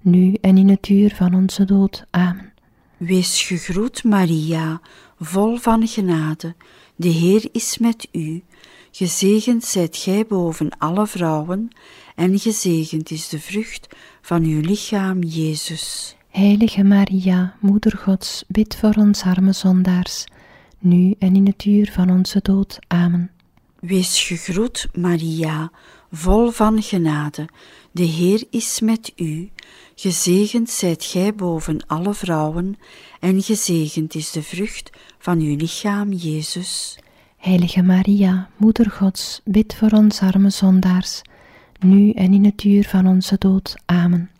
nu 0.00 0.34
en 0.40 0.58
in 0.58 0.68
het 0.68 0.88
uur 0.88 1.14
van 1.14 1.34
onze 1.34 1.64
dood. 1.64 2.04
Amen. 2.10 2.52
Wees 2.96 3.42
gegroet, 3.42 4.04
Maria, 4.04 4.80
vol 5.18 5.56
van 5.56 5.86
genade, 5.86 6.54
de 6.96 7.08
Heer 7.08 7.48
is 7.52 7.78
met 7.78 8.08
u. 8.12 8.42
Gezegend 8.90 9.64
zijt 9.64 9.96
gij 9.96 10.26
boven 10.26 10.78
alle 10.78 11.06
vrouwen, 11.06 11.70
en 12.16 12.38
gezegend 12.38 13.10
is 13.10 13.28
de 13.28 13.40
vrucht 13.40 13.88
van 14.20 14.42
uw 14.42 14.60
lichaam, 14.60 15.22
Jezus. 15.22 16.16
Heilige 16.30 16.84
Maria, 16.84 17.56
Moeder 17.60 17.98
Gods, 17.98 18.44
bid 18.48 18.76
voor 18.76 18.94
ons 18.96 19.22
arme 19.22 19.52
zondaars, 19.52 20.24
nu 20.78 21.14
en 21.18 21.36
in 21.36 21.46
het 21.46 21.64
uur 21.64 21.90
van 21.92 22.10
onze 22.10 22.40
dood. 22.42 22.78
Amen. 22.86 23.30
Wees 23.80 24.22
gegroet, 24.22 24.88
Maria, 24.94 25.70
vol 26.10 26.50
van 26.50 26.82
genade, 26.82 27.48
de 27.92 28.02
Heer 28.02 28.44
is 28.50 28.80
met 28.80 29.12
u. 29.16 29.50
Gezegend 29.94 30.70
zijt 30.70 31.04
gij 31.04 31.34
boven 31.34 31.86
alle 31.86 32.14
vrouwen, 32.14 32.78
en 33.20 33.42
gezegend 33.42 34.14
is 34.14 34.30
de 34.30 34.42
vrucht 34.42 34.90
van 35.18 35.40
uw 35.40 35.56
lichaam, 35.56 36.12
Jezus. 36.12 36.98
Heilige 37.36 37.82
Maria, 37.82 38.50
Moeder 38.56 38.90
Gods, 38.90 39.40
bid 39.44 39.74
voor 39.74 39.90
ons 39.90 40.20
arme 40.20 40.50
zondaars, 40.50 41.22
nu 41.78 42.10
en 42.10 42.32
in 42.32 42.44
het 42.44 42.64
uur 42.64 42.84
van 42.84 43.06
onze 43.06 43.36
dood. 43.38 43.76
Amen. 43.86 44.30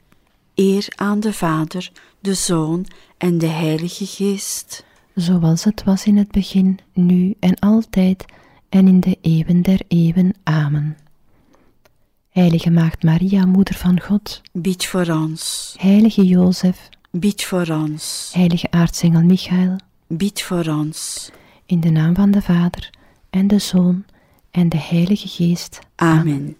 Eer 0.55 0.87
aan 0.95 1.21
de 1.21 1.33
Vader, 1.33 1.91
de 2.21 2.35
Zoon 2.35 2.87
en 3.19 3.39
de 3.39 3.47
Heilige 3.47 4.07
Geest. 4.07 4.85
Zoals 5.15 5.65
het 5.65 5.85
was 5.85 6.05
in 6.05 6.17
het 6.17 6.31
begin, 6.31 6.79
nu 6.93 7.35
en 7.41 7.59
altijd, 7.59 8.25
en 8.69 8.87
in 8.87 9.01
de 9.01 9.19
eeuwen 9.21 9.63
der 9.63 9.81
eeuwen. 9.89 10.35
Amen. 10.43 10.97
Heilige 12.31 12.71
Maagd 12.71 13.03
Maria, 13.03 13.47
Moeder 13.47 13.75
van 13.75 14.01
God, 14.01 14.43
Bid 14.53 14.85
voor 14.85 15.07
ons, 15.07 15.75
Heilige 15.79 16.27
Jozef, 16.27 16.89
bid 17.11 17.43
voor 17.45 17.69
ons, 17.69 18.31
Heilige 18.35 18.71
Aartsengel 18.71 19.23
Michael, 19.23 19.77
bid 20.07 20.43
voor 20.43 20.67
ons. 20.67 21.31
in 21.67 21.81
de 21.81 21.91
naam 21.91 22.15
van 22.15 22.31
de 22.31 22.43
Vader, 22.43 22.91
en 23.31 23.47
de 23.47 23.59
Zoon, 23.59 24.05
en 24.51 24.69
de 24.69 24.79
Heilige 24.79 25.29
Geest. 25.29 25.79
Amen. 25.95 26.57